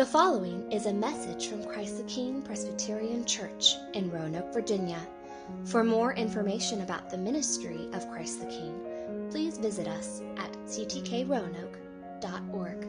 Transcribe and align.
The 0.00 0.06
following 0.06 0.72
is 0.72 0.86
a 0.86 0.94
message 0.94 1.48
from 1.48 1.62
Christ 1.62 1.98
the 1.98 2.04
King 2.04 2.40
Presbyterian 2.40 3.26
Church 3.26 3.76
in 3.92 4.10
Roanoke, 4.10 4.50
Virginia. 4.50 4.98
For 5.66 5.84
more 5.84 6.14
information 6.14 6.80
about 6.80 7.10
the 7.10 7.18
ministry 7.18 7.86
of 7.92 8.10
Christ 8.10 8.40
the 8.40 8.46
King, 8.46 9.28
please 9.30 9.58
visit 9.58 9.86
us 9.86 10.22
at 10.38 10.50
ctkroanoke.org. 10.64 12.88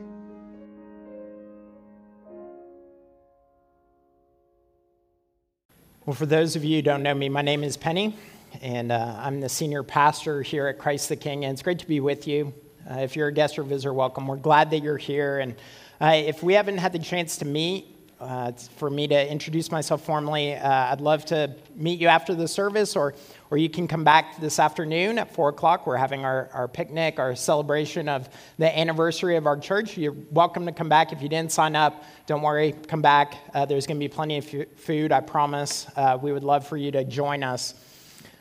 Well, 6.06 6.16
for 6.16 6.26
those 6.26 6.56
of 6.56 6.64
you 6.64 6.78
who 6.78 6.82
don't 6.82 7.04
know 7.04 7.14
me, 7.14 7.28
my 7.28 7.42
name 7.42 7.66
is 7.66 7.76
Penny, 7.76 8.16
and 8.62 8.90
uh, 8.90 9.18
I'm 9.20 9.42
the 9.42 9.50
senior 9.50 9.84
pastor 9.84 10.44
here 10.44 10.68
at 10.68 10.80
Christ 10.80 11.10
the 11.10 11.18
King, 11.18 11.44
and 11.44 11.52
it's 11.52 11.62
great 11.62 11.80
to 11.80 11.88
be 11.88 12.00
with 12.00 12.26
you. 12.26 12.54
Uh, 12.90 13.00
if 13.00 13.18
you're 13.18 13.28
a 13.28 13.34
guest 13.34 13.60
or 13.60 13.64
visitor, 13.64 13.94
welcome. 13.94 14.28
We're 14.28 14.38
glad 14.38 14.72
that 14.72 14.82
you're 14.82 14.98
here, 14.98 15.40
and 15.40 15.56
uh, 16.02 16.14
if 16.16 16.42
we 16.42 16.56
haven't 16.56 16.80
had 16.80 16.92
the 16.94 17.00
chance 17.00 17.38
to 17.38 17.46
meet, 17.46 17.86
uh, 18.20 18.52
for 18.78 18.90
me 18.90 19.08
to 19.08 19.32
introduce 19.32 19.72
myself 19.72 20.04
formally, 20.04 20.56
uh, 20.56 20.92
I'd 20.92 21.00
love 21.02 21.26
to 21.26 21.56
meet 21.76 22.00
you 22.00 22.08
after 22.08 22.34
the 22.34 22.48
service, 22.48 22.96
or, 22.96 23.14
or 23.50 23.58
you 23.58 23.70
can 23.70 23.88
come 23.88 24.04
back 24.04 24.40
this 24.40 24.60
afternoon 24.60 25.20
at 25.20 25.34
4 25.34 25.50
o'clock. 25.50 25.86
We're 25.86 25.98
having 25.98 26.24
our, 26.24 26.50
our 26.54 26.68
picnic, 26.68 27.20
our 27.20 27.36
celebration 27.36 28.10
of 28.10 28.30
the 28.58 28.78
anniversary 28.78 29.38
of 29.38 29.46
our 29.46 29.58
church. 29.58 29.98
You're 29.98 30.16
welcome 30.32 30.66
to 30.66 30.72
come 30.72 30.90
back. 30.90 31.12
If 31.12 31.22
you 31.22 31.30
didn't 31.30 31.52
sign 31.52 31.76
up, 31.76 32.04
don't 32.28 32.42
worry, 32.42 32.74
come 32.88 33.02
back. 33.02 33.38
Uh, 33.54 33.66
there's 33.66 33.86
going 33.86 33.98
to 33.98 34.04
be 34.04 34.08
plenty 34.08 34.38
of 34.38 34.54
f- 34.54 34.70
food, 34.78 35.12
I 35.12 35.22
promise. 35.22 35.88
Uh, 35.96 36.18
we 36.22 36.32
would 36.32 36.44
love 36.44 36.68
for 36.68 36.78
you 36.78 36.92
to 36.92 37.04
join 37.04 37.44
us. 37.44 37.76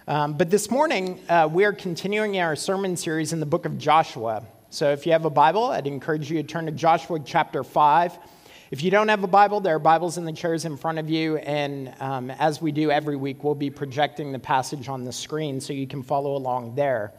Um, 0.09 0.35
but 0.35 0.51
this 0.51 0.71
morning, 0.71 1.21
uh, 1.29 1.49
we 1.51 1.65
are 1.65 1.73
continuing 1.73 2.39
our 2.39 2.57
sermon 2.57 2.97
series 2.97 3.33
in 3.35 3.41
the 3.41 3.47
book 3.47 3.65
of 3.65 3.79
Joshua. 3.79 4.45
So 4.73 4.93
if 4.93 5.05
you 5.05 5.11
have 5.11 5.25
a 5.25 5.31
Bible, 5.31 5.65
I'd 5.65 5.89
encourage 5.89 6.31
you 6.31 6.41
to 6.41 6.47
turn 6.47 6.67
to 6.67 6.71
Joshua 6.71 7.19
chapter 7.19 7.65
5. 7.65 8.17
If 8.71 8.85
you 8.85 8.93
don't 8.93 9.09
have 9.09 9.25
a 9.25 9.27
Bible, 9.27 9.59
there 9.59 9.75
are 9.75 9.81
Bibles 9.81 10.17
in 10.17 10.25
the 10.25 10.33
chairs 10.33 10.65
in 10.65 10.77
front 10.77 11.01
of 11.01 11.11
you. 11.11 11.39
And 11.39 11.93
um, 11.99 12.31
as 12.31 12.63
we 12.63 12.71
do 12.71 12.89
every 12.89 13.17
week, 13.17 13.43
we'll 13.43 13.57
be 13.57 13.69
projecting 13.69 14.31
the 14.31 14.39
passage 14.39 14.89
on 14.89 15.03
the 15.03 15.13
screen 15.13 15.61
so 15.61 15.73
you 15.73 15.89
can 15.89 16.05
follow 16.05 16.37
along 16.37 16.77
there. 16.77 17.13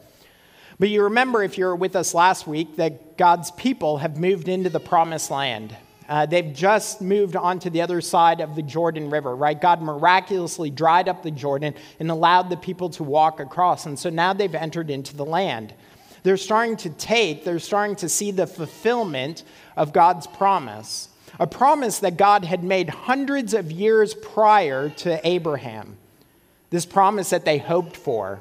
But 0.78 0.88
you 0.88 1.02
remember, 1.02 1.42
if 1.42 1.58
you 1.58 1.66
were 1.66 1.76
with 1.76 1.94
us 1.94 2.14
last 2.14 2.46
week, 2.46 2.76
that 2.76 3.18
God's 3.18 3.50
people 3.50 3.98
have 3.98 4.16
moved 4.16 4.48
into 4.48 4.70
the 4.70 4.80
promised 4.80 5.30
land. 5.30 5.76
Uh, 6.08 6.24
they've 6.24 6.54
just 6.54 7.02
moved 7.02 7.36
onto 7.36 7.68
the 7.68 7.82
other 7.82 8.00
side 8.00 8.40
of 8.40 8.56
the 8.56 8.62
Jordan 8.62 9.10
River, 9.10 9.36
right? 9.36 9.60
God 9.60 9.82
miraculously 9.82 10.70
dried 10.70 11.06
up 11.06 11.22
the 11.22 11.30
Jordan 11.30 11.74
and 12.00 12.10
allowed 12.10 12.48
the 12.48 12.56
people 12.56 12.88
to 12.90 13.04
walk 13.04 13.40
across. 13.40 13.84
And 13.84 13.98
so 13.98 14.08
now 14.08 14.32
they've 14.32 14.54
entered 14.54 14.88
into 14.88 15.14
the 15.14 15.26
land. 15.26 15.74
They're 16.22 16.36
starting 16.36 16.76
to 16.78 16.90
take, 16.90 17.44
they're 17.44 17.58
starting 17.58 17.96
to 17.96 18.08
see 18.08 18.30
the 18.30 18.46
fulfillment 18.46 19.42
of 19.76 19.92
God's 19.92 20.26
promise, 20.26 21.08
a 21.40 21.46
promise 21.46 21.98
that 22.00 22.16
God 22.16 22.44
had 22.44 22.62
made 22.62 22.88
hundreds 22.88 23.54
of 23.54 23.72
years 23.72 24.14
prior 24.14 24.90
to 24.90 25.26
Abraham. 25.26 25.96
This 26.70 26.86
promise 26.86 27.30
that 27.30 27.44
they 27.44 27.58
hoped 27.58 27.96
for, 27.96 28.40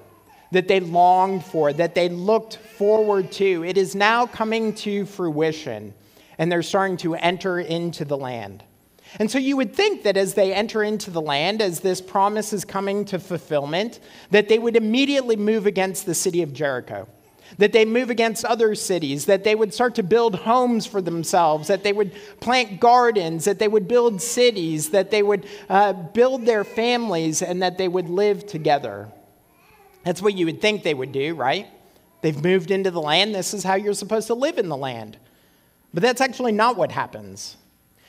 that 0.52 0.68
they 0.68 0.80
longed 0.80 1.44
for, 1.44 1.74
that 1.74 1.96
they 1.96 2.08
looked 2.08 2.58
forward 2.58 3.32
to. 3.34 3.64
It 3.64 3.78
is 3.78 3.96
now 3.96 4.28
coming 4.28 4.74
to 4.76 5.06
fruition, 5.06 5.94
and 6.38 6.52
they're 6.52 6.62
starting 6.62 6.98
to 6.98 7.16
enter 7.16 7.60
into 7.60 8.06
the 8.06 8.18
land. 8.18 8.64
And 9.20 9.30
so 9.30 9.40
you 9.40 9.58
would 9.58 9.76
think 9.76 10.04
that 10.04 10.16
as 10.16 10.36
they 10.36 10.54
enter 10.54 10.84
into 10.84 11.12
the 11.12 11.22
land, 11.22 11.62
as 11.62 11.82
this 11.82 12.00
promise 12.00 12.54
is 12.54 12.64
coming 12.64 13.04
to 13.06 13.20
fulfillment, 13.20 14.00
that 14.30 14.48
they 14.48 14.60
would 14.60 14.78
immediately 14.78 15.36
move 15.36 15.66
against 15.66 16.06
the 16.06 16.14
city 16.14 16.44
of 16.44 16.54
Jericho 16.54 17.08
that 17.58 17.74
they 17.74 17.86
move 17.86 18.10
against 18.10 18.46
other 18.46 18.76
cities, 18.76 19.26
that 19.26 19.44
they 19.44 19.56
would 19.56 19.74
start 19.74 19.96
to 19.96 20.04
build 20.04 20.36
homes 20.36 20.86
for 20.86 21.02
themselves, 21.02 21.68
that 21.68 21.84
they 21.84 21.94
would 21.94 22.12
plant 22.40 22.80
gardens, 22.80 23.46
that 23.46 23.60
they 23.60 23.68
would 23.68 23.88
build 23.88 24.22
cities, 24.22 24.90
that 24.90 25.12
they 25.12 25.24
would 25.24 25.46
uh, 25.70 25.94
build 25.94 26.46
their 26.46 26.64
families, 26.64 27.42
and 27.42 27.62
that 27.62 27.78
they 27.78 27.88
would 27.88 28.10
live 28.10 28.46
together. 28.46 29.10
That's 30.04 30.22
what 30.22 30.36
you 30.36 30.46
would 30.46 30.62
think 30.62 30.84
they 30.84 30.94
would 30.94 31.12
do, 31.12 31.36
right? 31.36 31.68
They've 32.22 32.44
moved 32.44 32.72
into 32.72 32.92
the 32.92 33.02
land. 33.02 33.36
This 33.36 33.54
is 33.54 33.64
how 33.64 33.76
you're 33.76 33.94
supposed 33.94 34.28
to 34.28 34.34
live 34.34 34.58
in 34.58 34.70
the 34.70 34.78
land. 34.78 35.18
But 35.94 36.04
that's 36.04 36.22
actually 36.22 36.54
not 36.54 36.78
what 36.78 36.92
happens. 36.92 37.58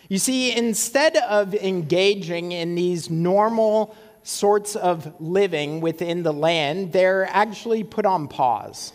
You 0.09 0.19
see, 0.19 0.56
instead 0.56 1.17
of 1.17 1.55
engaging 1.55 2.53
in 2.53 2.75
these 2.75 3.11
normal 3.11 3.97
sorts 4.22 4.77
of 4.77 5.21
living 5.21 5.81
within 5.81 6.22
the 6.22 6.33
land, 6.33 6.93
they're 6.93 7.27
actually 7.31 7.83
put 7.83 8.06
on 8.06 8.28
pause 8.28 8.93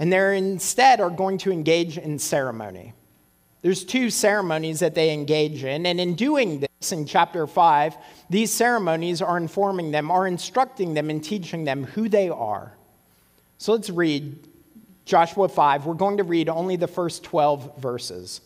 and 0.00 0.10
they 0.10 0.38
instead 0.38 0.98
are 0.98 1.10
going 1.10 1.36
to 1.38 1.52
engage 1.52 1.98
in 1.98 2.18
ceremony. 2.18 2.94
There's 3.60 3.84
two 3.84 4.08
ceremonies 4.08 4.80
that 4.80 4.94
they 4.94 5.12
engage 5.12 5.62
in, 5.62 5.84
and 5.84 6.00
in 6.00 6.14
doing 6.14 6.60
this 6.60 6.92
in 6.92 7.04
chapter 7.04 7.46
5, 7.46 7.96
these 8.30 8.50
ceremonies 8.50 9.20
are 9.20 9.36
informing 9.36 9.90
them, 9.90 10.10
are 10.10 10.26
instructing 10.26 10.94
them, 10.94 11.10
and 11.10 11.22
teaching 11.22 11.64
them 11.64 11.84
who 11.84 12.08
they 12.08 12.30
are. 12.30 12.72
So 13.58 13.72
let's 13.72 13.90
read 13.90 14.38
Joshua 15.04 15.50
5. 15.50 15.84
We're 15.84 15.92
going 15.92 16.16
to 16.16 16.24
read 16.24 16.48
only 16.48 16.76
the 16.76 16.88
first 16.88 17.22
12 17.22 17.76
verses. 17.76 18.40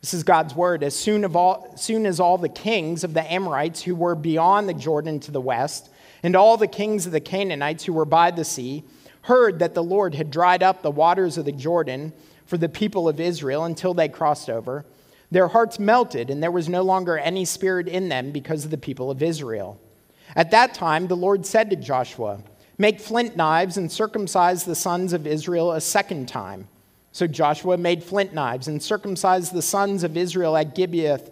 This 0.00 0.14
is 0.14 0.22
God's 0.22 0.54
word. 0.54 0.84
As 0.84 0.94
soon, 0.94 1.24
all, 1.24 1.74
soon 1.76 2.06
as 2.06 2.20
all 2.20 2.38
the 2.38 2.48
kings 2.48 3.02
of 3.02 3.12
the 3.12 3.32
Amorites 3.32 3.82
who 3.82 3.96
were 3.96 4.14
beyond 4.14 4.68
the 4.68 4.74
Jordan 4.74 5.18
to 5.20 5.32
the 5.32 5.40
west, 5.40 5.90
and 6.22 6.36
all 6.36 6.56
the 6.56 6.68
kings 6.68 7.06
of 7.06 7.12
the 7.12 7.20
Canaanites 7.20 7.84
who 7.84 7.92
were 7.92 8.04
by 8.04 8.30
the 8.30 8.44
sea, 8.44 8.84
heard 9.22 9.58
that 9.58 9.74
the 9.74 9.82
Lord 9.82 10.14
had 10.14 10.30
dried 10.30 10.62
up 10.62 10.82
the 10.82 10.90
waters 10.90 11.36
of 11.36 11.44
the 11.44 11.52
Jordan 11.52 12.12
for 12.46 12.56
the 12.56 12.68
people 12.68 13.08
of 13.08 13.20
Israel 13.20 13.64
until 13.64 13.94
they 13.94 14.08
crossed 14.08 14.50
over, 14.50 14.84
their 15.30 15.48
hearts 15.48 15.78
melted, 15.78 16.30
and 16.30 16.42
there 16.42 16.50
was 16.50 16.68
no 16.68 16.82
longer 16.82 17.16
any 17.16 17.44
spirit 17.44 17.86
in 17.86 18.08
them 18.08 18.32
because 18.32 18.64
of 18.64 18.70
the 18.70 18.78
people 18.78 19.10
of 19.10 19.22
Israel. 19.22 19.80
At 20.34 20.50
that 20.50 20.74
time, 20.74 21.06
the 21.06 21.16
Lord 21.16 21.46
said 21.46 21.70
to 21.70 21.76
Joshua, 21.76 22.40
Make 22.78 23.00
flint 23.00 23.36
knives 23.36 23.76
and 23.76 23.92
circumcise 23.92 24.64
the 24.64 24.74
sons 24.74 25.12
of 25.12 25.26
Israel 25.26 25.72
a 25.72 25.80
second 25.80 26.28
time. 26.28 26.66
So 27.12 27.26
Joshua 27.26 27.76
made 27.76 28.02
flint 28.02 28.32
knives 28.32 28.68
and 28.68 28.82
circumcised 28.82 29.52
the 29.52 29.62
sons 29.62 30.02
of 30.02 30.16
Israel 30.16 30.56
at 30.56 30.74
Gibeath 30.74 31.30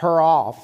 Haaraloth. 0.00 0.58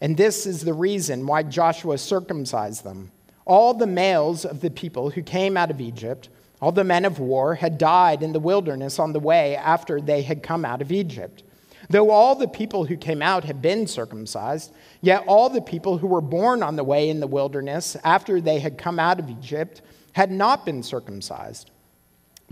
And 0.00 0.16
this 0.16 0.46
is 0.46 0.62
the 0.62 0.74
reason 0.74 1.26
why 1.26 1.42
Joshua 1.42 1.98
circumcised 1.98 2.84
them 2.84 3.10
all 3.44 3.74
the 3.74 3.86
males 3.86 4.44
of 4.44 4.60
the 4.60 4.70
people 4.70 5.10
who 5.10 5.22
came 5.22 5.56
out 5.56 5.70
of 5.70 5.80
Egypt, 5.80 6.28
all 6.60 6.72
the 6.72 6.84
men 6.84 7.04
of 7.04 7.18
war, 7.18 7.56
had 7.56 7.78
died 7.78 8.22
in 8.22 8.32
the 8.32 8.40
wilderness 8.40 8.98
on 8.98 9.12
the 9.12 9.20
way 9.20 9.56
after 9.56 10.00
they 10.00 10.22
had 10.22 10.42
come 10.42 10.64
out 10.64 10.80
of 10.80 10.92
Egypt. 10.92 11.42
Though 11.90 12.10
all 12.10 12.36
the 12.36 12.48
people 12.48 12.84
who 12.84 12.96
came 12.96 13.20
out 13.20 13.44
had 13.44 13.60
been 13.60 13.86
circumcised, 13.86 14.72
yet 15.00 15.24
all 15.26 15.50
the 15.50 15.60
people 15.60 15.98
who 15.98 16.06
were 16.06 16.20
born 16.20 16.62
on 16.62 16.76
the 16.76 16.84
way 16.84 17.10
in 17.10 17.20
the 17.20 17.26
wilderness 17.26 17.96
after 18.04 18.40
they 18.40 18.60
had 18.60 18.78
come 18.78 18.98
out 18.98 19.18
of 19.18 19.28
Egypt 19.28 19.82
had 20.12 20.30
not 20.30 20.64
been 20.64 20.82
circumcised. 20.82 21.70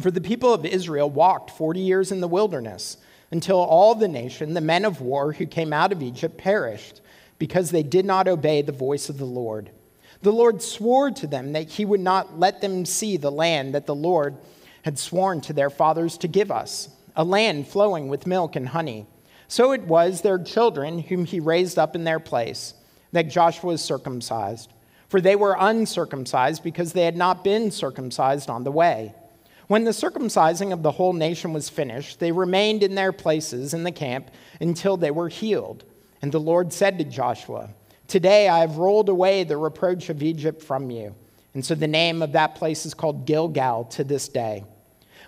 For 0.01 0.11
the 0.11 0.21
people 0.21 0.53
of 0.53 0.67
Israel 0.67 1.09
walked 1.09 1.51
40 1.51 1.81
years 1.81 2.11
in 2.11 2.21
the 2.21 2.29
wilderness 2.29 2.97
until 3.31 3.59
all 3.59 3.95
the 3.95 4.09
nation, 4.09 4.55
the 4.55 4.61
men 4.61 4.85
of 4.85 5.01
war 5.01 5.33
who 5.33 5.47
came 5.47 5.73
out 5.73 5.93
of 5.93 6.03
Egypt, 6.03 6.37
perished 6.37 7.01
because 7.39 7.71
they 7.71 7.83
did 7.83 8.05
not 8.05 8.27
obey 8.27 8.63
the 8.63 8.73
voice 8.73 9.09
of 9.09 9.19
the 9.19 9.25
Lord. 9.25 9.71
The 10.23 10.33
Lord 10.33 10.61
swore 10.61 11.11
to 11.13 11.27
them 11.27 11.53
that 11.53 11.71
he 11.71 11.85
would 11.85 12.01
not 12.01 12.39
let 12.39 12.61
them 12.61 12.85
see 12.85 13.17
the 13.17 13.31
land 13.31 13.75
that 13.75 13.87
the 13.87 13.95
Lord 13.95 14.37
had 14.83 14.99
sworn 14.99 15.41
to 15.43 15.53
their 15.53 15.71
fathers 15.71 16.19
to 16.19 16.29
give 16.29 16.51
us, 16.51 16.89
a 17.17 17.25
land 17.25 17.69
flowing 17.69 18.09
with 18.09 18.27
milk 18.27 18.55
and 18.57 18.69
honey. 18.69 19.07
So 19.49 19.73
it 19.73 19.83
was 19.83 20.21
their 20.21 20.39
children 20.39 20.99
whom 20.99 21.25
he 21.25 21.41
raised 21.41 21.79
up 21.79 21.95
in 21.95 22.05
their 22.05 22.21
place 22.21 22.75
that 23.13 23.31
Joshua 23.31 23.73
was 23.73 23.83
circumcised. 23.83 24.73
For 25.09 25.21
they 25.21 25.37
were 25.37 25.57
uncircumcised 25.59 26.63
because 26.63 26.93
they 26.93 27.05
had 27.05 27.17
not 27.17 27.43
been 27.43 27.71
circumcised 27.71 28.49
on 28.49 28.63
the 28.63 28.71
way. 28.71 29.13
When 29.67 29.85
the 29.85 29.91
circumcising 29.91 30.73
of 30.73 30.83
the 30.83 30.93
whole 30.93 31.13
nation 31.13 31.53
was 31.53 31.69
finished, 31.69 32.21
they 32.21 32.31
remained 32.31 32.83
in 32.83 32.95
their 32.95 33.13
places 33.13 33.75
in 33.75 33.85
the 33.85 33.93
camp 33.93 34.31
until 34.61 34.97
they 34.97 35.11
were 35.11 35.29
healed. 35.29 35.85
And 36.23 36.31
the 36.31 36.41
Lord 36.41 36.73
said 36.73 36.99
to 36.99 37.05
Joshua, 37.05 37.71
Today 38.11 38.49
I 38.49 38.59
have 38.59 38.79
rolled 38.79 39.09
away 39.09 39.45
the 39.45 39.57
reproach 39.57 40.09
of 40.09 40.21
Egypt 40.21 40.65
from 40.65 40.91
you. 40.91 41.15
And 41.55 41.65
so 41.65 41.77
the 41.77 41.87
name 41.87 42.23
of 42.23 42.33
that 42.33 42.57
place 42.57 42.85
is 42.85 42.93
called 42.93 43.25
Gilgal 43.25 43.85
to 43.85 44.03
this 44.03 44.27
day. 44.27 44.65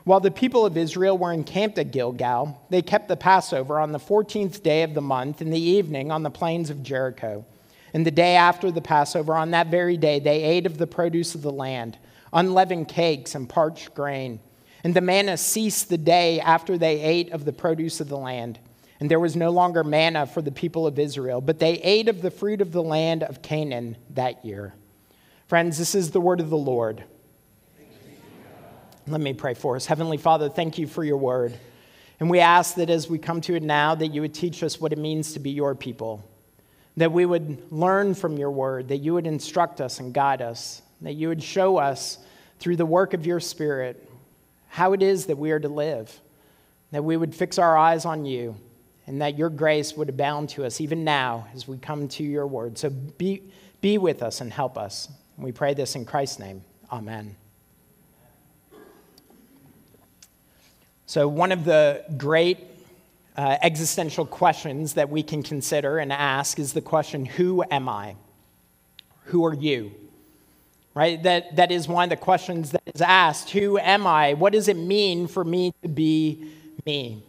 While 0.03 0.19
the 0.19 0.33
people 0.33 0.67
of 0.67 0.77
Israel 0.77 1.17
were 1.17 1.33
encamped 1.33 1.79
at 1.79 1.93
Gilgal, 1.93 2.61
they 2.71 2.83
kept 2.83 3.07
the 3.07 3.17
Passover 3.17 3.79
on 3.79 3.93
the 3.93 4.01
14th 4.01 4.65
day 4.65 4.83
of 4.83 4.95
the 4.95 5.01
month 5.01 5.41
in 5.41 5.51
the 5.51 5.61
evening 5.61 6.11
on 6.11 6.25
the 6.25 6.31
plains 6.31 6.71
of 6.71 6.83
Jericho. 6.83 7.47
And 7.95 8.05
the 8.05 8.11
day 8.11 8.35
after 8.35 8.73
the 8.73 8.81
Passover, 8.81 9.37
on 9.37 9.53
that 9.53 9.69
very 9.69 9.97
day, 9.97 10.19
they 10.19 10.43
ate 10.43 10.67
of 10.67 10.79
the 10.79 10.89
produce 10.89 11.37
of 11.37 11.43
the 11.43 11.53
land, 11.53 11.99
unleavened 12.33 12.89
cakes 12.89 13.37
and 13.37 13.49
parched 13.49 13.95
grain. 13.95 14.41
And 14.83 14.93
the 14.93 15.01
manna 15.01 15.37
ceased 15.37 15.89
the 15.89 15.99
day 15.99 16.41
after 16.41 16.77
they 16.77 17.01
ate 17.01 17.31
of 17.31 17.45
the 17.45 17.53
produce 17.53 18.01
of 18.01 18.09
the 18.09 18.19
land 18.19 18.59
and 19.03 19.11
there 19.11 19.19
was 19.19 19.35
no 19.35 19.51
longer 19.51 19.83
manna 19.83 20.29
for 20.29 20.41
the 20.41 20.53
people 20.53 20.87
of 20.87 20.97
Israel, 20.97 21.41
but 21.41 21.59
they 21.59 21.73
ate 21.79 22.09
of 22.09 22.23
the 22.23 22.31
fruit 22.31 22.61
of 22.61 22.71
the 22.71 22.85
land 22.85 23.25
of 23.25 23.43
Canaan 23.43 23.97
that 24.11 24.45
year. 24.45 24.75
Friends, 25.49 25.77
this 25.77 25.97
is 25.97 26.13
the 26.13 26.21
word 26.21 26.39
of 26.39 26.51
the 26.51 26.57
Lord. 26.57 27.03
Let 29.09 29.21
me 29.21 29.33
pray 29.33 29.55
for 29.55 29.75
us. 29.75 29.87
Heavenly 29.87 30.19
Father, 30.19 30.49
thank 30.49 30.79
you 30.79 30.87
for 30.87 31.03
your 31.03 31.17
word. 31.17 31.53
And 32.21 32.31
we 32.31 32.39
ask 32.39 32.77
that 32.77 32.91
as 32.91 33.11
we 33.11 33.19
come 33.19 33.41
to 33.41 33.57
it 33.57 33.65
now, 33.65 33.97
that 33.97 34.07
you 34.07 34.21
would 34.21 34.35
teach 34.35 34.63
us 34.63 34.81
what 34.81 34.93
it 34.93 34.99
means 35.01 35.33
to 35.33 35.41
be 35.41 35.51
your 35.51 35.75
people, 35.75 36.25
that 36.97 37.11
we 37.11 37.27
would 37.27 37.73
learn 37.73 38.15
from 38.15 38.39
your 38.39 38.53
word, 38.53 38.87
that 38.87 38.99
you 38.99 39.15
would 39.15 39.27
instruct 39.27 39.81
us 39.81 39.99
and 39.99 40.15
guide 40.15 40.41
us, 40.41 40.81
that 41.01 41.15
you 41.15 41.27
would 41.27 41.43
show 41.43 41.77
us 41.77 42.19
through 42.61 42.77
the 42.77 42.87
work 42.87 43.15
of 43.15 43.27
your 43.27 43.41
Spirit 43.41 44.09
how 44.69 44.93
it 44.93 45.03
is 45.03 45.27
that 45.27 45.39
we 45.39 45.51
are 45.51 45.59
to 45.59 45.69
live, 45.69 46.21
that 46.93 47.03
we 47.03 47.17
would 47.17 47.35
fix 47.35 47.59
our 47.59 47.77
eyes 47.77 48.05
on 48.05 48.25
you, 48.25 48.55
and 49.07 49.21
that 49.21 49.37
your 49.37 49.51
grace 49.51 49.97
would 49.97 50.09
abound 50.09 50.49
to 50.51 50.65
us 50.65 50.81
even 50.81 51.05
now 51.05 51.47
as 51.55 51.67
we 51.67 51.77
come 51.79 52.09
to 52.09 52.23
your 52.23 52.47
word. 52.47 52.79
So 52.79 52.91
be, 52.91 53.43
be 53.81 53.99
with 53.99 54.23
us 54.23 54.41
and 54.41 54.53
help 54.53 54.79
us. 54.79 55.09
We 55.37 55.53
pray 55.53 55.75
this 55.75 55.97
in 55.97 56.05
Christ's 56.05 56.39
name. 56.39 56.63
Amen. 56.91 57.37
So, 61.07 61.29
one 61.29 61.53
of 61.53 61.65
the 61.65 62.05
great 62.17 62.59
uh, 63.37 63.59
existential 63.61 64.25
questions 64.25 64.95
that 64.95 65.11
we 65.11 65.23
can 65.23 65.43
consider 65.43 65.99
and 65.99 66.13
ask 66.13 66.59
is 66.59 66.73
the 66.73 66.81
question 66.81 67.27
Who 67.27 67.65
am 67.71 67.89
I? 67.89 68.17
Who 69.27 69.45
are 69.45 69.55
you? 69.55 69.93
Right? 70.95 71.23
That, 71.23 71.57
that 71.57 71.71
is 71.73 71.89
one 71.89 72.05
of 72.05 72.11
the 72.11 72.17
questions 72.17 72.71
that 72.73 72.83
is 72.95 73.01
asked 73.01 73.51
Who 73.51 73.79
am 73.79 74.07
I? 74.07 74.35
What 74.35 74.53
does 74.53 74.69
it 74.69 74.77
mean 74.77 75.27
for 75.27 75.45
me 75.45 75.73
to 75.83 75.89
be 75.89 76.51
me? 76.87 77.23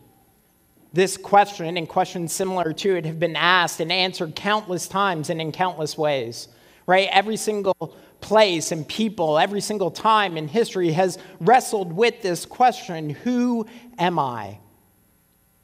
This 0.94 1.18
question 1.18 1.76
and 1.76 1.90
questions 1.90 2.32
similar 2.32 2.72
to 2.72 2.96
it 2.96 3.06
have 3.06 3.20
been 3.20 3.36
asked 3.36 3.80
and 3.80 3.92
answered 3.92 4.36
countless 4.36 4.88
times 4.88 5.32
and 5.32 5.42
in 5.42 5.52
countless 5.52 5.98
ways. 5.98 6.48
Right? 6.86 7.10
Every 7.12 7.38
single 7.38 7.96
place 8.22 8.72
and 8.72 8.88
people 8.88 9.38
every 9.38 9.60
single 9.60 9.92
time 9.92 10.38
in 10.38 10.48
history 10.48 10.92
has 10.94 11.18
wrestled 11.42 11.92
with 11.92 12.22
this 12.22 12.46
question 12.46 13.10
Who 13.10 13.68
am 13.98 14.18
I? 14.20 14.60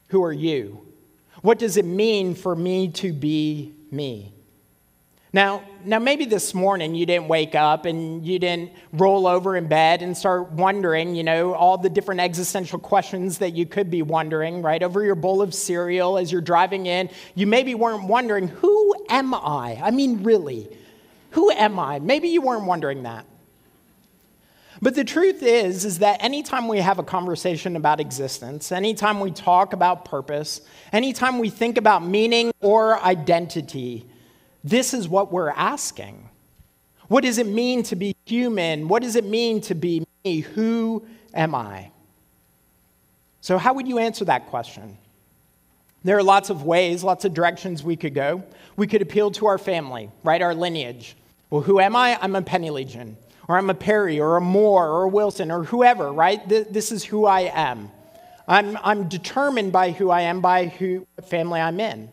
Who 0.08 0.24
are 0.24 0.32
you? 0.32 0.86
What 1.42 1.58
does 1.58 1.76
it 1.76 1.84
mean 1.84 2.34
for 2.34 2.54
me 2.54 2.88
to 2.92 3.12
be 3.12 3.72
me? 3.90 4.34
Now, 5.32 5.62
now 5.84 6.00
maybe 6.00 6.24
this 6.24 6.54
morning 6.54 6.94
you 6.94 7.06
didn't 7.06 7.28
wake 7.28 7.54
up 7.54 7.84
and 7.84 8.26
you 8.26 8.38
didn't 8.40 8.72
roll 8.92 9.28
over 9.28 9.56
in 9.56 9.68
bed 9.68 10.02
and 10.02 10.16
start 10.16 10.50
wondering, 10.50 11.14
you 11.14 11.22
know, 11.22 11.54
all 11.54 11.78
the 11.78 11.88
different 11.88 12.20
existential 12.20 12.80
questions 12.80 13.38
that 13.38 13.54
you 13.54 13.64
could 13.64 13.90
be 13.90 14.02
wondering, 14.02 14.60
right? 14.60 14.82
Over 14.82 15.04
your 15.04 15.14
bowl 15.14 15.40
of 15.40 15.54
cereal 15.54 16.18
as 16.18 16.32
you're 16.32 16.40
driving 16.40 16.86
in, 16.86 17.10
you 17.36 17.46
maybe 17.46 17.76
weren't 17.76 18.04
wondering, 18.08 18.48
who 18.48 18.94
am 19.08 19.32
I? 19.32 19.80
I 19.80 19.92
mean, 19.92 20.24
really, 20.24 20.68
who 21.30 21.50
am 21.52 21.78
I? 21.78 22.00
Maybe 22.00 22.28
you 22.28 22.42
weren't 22.42 22.64
wondering 22.64 23.04
that. 23.04 23.24
But 24.82 24.94
the 24.94 25.04
truth 25.04 25.42
is 25.42 25.84
is 25.84 25.98
that 26.00 26.24
anytime 26.24 26.66
we 26.66 26.78
have 26.78 26.98
a 26.98 27.02
conversation 27.04 27.76
about 27.76 28.00
existence, 28.00 28.72
anytime 28.72 29.20
we 29.20 29.30
talk 29.30 29.74
about 29.74 30.06
purpose, 30.06 30.62
anytime 30.92 31.38
we 31.38 31.50
think 31.50 31.76
about 31.76 32.04
meaning 32.04 32.50
or 32.60 33.00
identity, 33.00 34.09
this 34.62 34.94
is 34.94 35.08
what 35.08 35.32
we're 35.32 35.50
asking. 35.50 36.28
What 37.08 37.24
does 37.24 37.38
it 37.38 37.46
mean 37.46 37.82
to 37.84 37.96
be 37.96 38.14
human? 38.24 38.88
What 38.88 39.02
does 39.02 39.16
it 39.16 39.24
mean 39.24 39.60
to 39.62 39.74
be 39.74 40.06
me? 40.24 40.40
Who 40.40 41.04
am 41.34 41.54
I? 41.54 41.90
So, 43.40 43.58
how 43.58 43.74
would 43.74 43.88
you 43.88 43.98
answer 43.98 44.24
that 44.26 44.46
question? 44.48 44.98
There 46.04 46.16
are 46.16 46.22
lots 46.22 46.50
of 46.50 46.64
ways, 46.64 47.02
lots 47.02 47.24
of 47.24 47.34
directions 47.34 47.82
we 47.82 47.96
could 47.96 48.14
go. 48.14 48.42
We 48.76 48.86
could 48.86 49.02
appeal 49.02 49.30
to 49.32 49.46
our 49.46 49.58
family, 49.58 50.10
right? 50.24 50.40
Our 50.40 50.54
lineage. 50.54 51.16
Well, 51.50 51.62
who 51.62 51.80
am 51.80 51.96
I? 51.96 52.18
I'm 52.20 52.36
a 52.36 52.42
Penny 52.42 52.70
Legion, 52.70 53.16
or 53.48 53.58
I'm 53.58 53.70
a 53.70 53.74
Perry, 53.74 54.20
or 54.20 54.36
a 54.36 54.40
Moore, 54.40 54.88
or 54.88 55.02
a 55.02 55.08
Wilson, 55.08 55.50
or 55.50 55.64
whoever, 55.64 56.12
right? 56.12 56.46
This 56.48 56.92
is 56.92 57.04
who 57.04 57.26
I 57.26 57.50
am. 57.52 57.90
I'm, 58.46 58.78
I'm 58.82 59.08
determined 59.08 59.72
by 59.72 59.90
who 59.90 60.10
I 60.10 60.22
am, 60.22 60.40
by 60.40 60.66
who 60.66 61.06
family 61.22 61.60
I'm 61.60 61.80
in. 61.80 62.10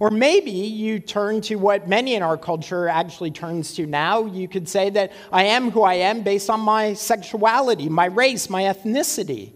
Or 0.00 0.10
maybe 0.10 0.50
you 0.50 1.00
turn 1.00 1.40
to 1.42 1.56
what 1.56 1.88
many 1.88 2.14
in 2.14 2.22
our 2.22 2.36
culture 2.36 2.88
actually 2.88 3.32
turns 3.32 3.74
to 3.74 3.86
now. 3.86 4.26
You 4.26 4.46
could 4.46 4.68
say 4.68 4.90
that 4.90 5.12
I 5.32 5.44
am 5.44 5.70
who 5.70 5.82
I 5.82 5.94
am 5.94 6.22
based 6.22 6.48
on 6.50 6.60
my 6.60 6.94
sexuality, 6.94 7.88
my 7.88 8.06
race, 8.06 8.48
my 8.48 8.62
ethnicity. 8.62 9.52